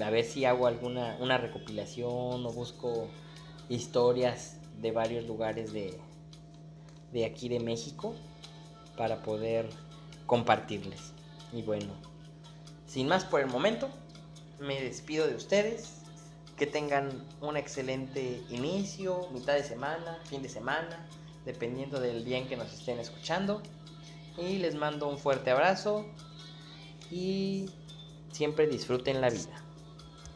a 0.00 0.10
ver 0.10 0.24
si 0.24 0.44
hago 0.44 0.66
alguna 0.66 1.16
una 1.20 1.38
recopilación 1.38 2.44
o 2.46 2.52
busco 2.52 3.08
historias 3.68 4.56
de 4.80 4.92
varios 4.92 5.24
lugares 5.26 5.72
de, 5.72 5.98
de 7.12 7.24
aquí 7.24 7.48
de 7.48 7.60
México 7.60 8.14
para 8.96 9.22
poder 9.22 9.68
compartirles. 10.26 11.12
Y 11.52 11.62
bueno, 11.62 11.92
sin 12.86 13.08
más 13.08 13.24
por 13.24 13.40
el 13.40 13.46
momento, 13.46 13.88
me 14.60 14.80
despido 14.80 15.26
de 15.26 15.34
ustedes. 15.34 15.96
Que 16.56 16.66
tengan 16.66 17.26
un 17.40 17.56
excelente 17.56 18.42
inicio, 18.50 19.28
mitad 19.32 19.54
de 19.54 19.64
semana, 19.64 20.18
fin 20.28 20.42
de 20.42 20.48
semana, 20.50 21.08
dependiendo 21.46 21.98
del 22.00 22.22
día 22.22 22.36
en 22.36 22.48
que 22.48 22.56
nos 22.56 22.70
estén 22.72 22.98
escuchando. 22.98 23.62
Y 24.36 24.58
les 24.58 24.74
mando 24.74 25.08
un 25.08 25.18
fuerte 25.18 25.50
abrazo 25.50 26.04
y 27.10 27.70
siempre 28.30 28.66
disfruten 28.66 29.22
la 29.22 29.30
vida. 29.30 29.59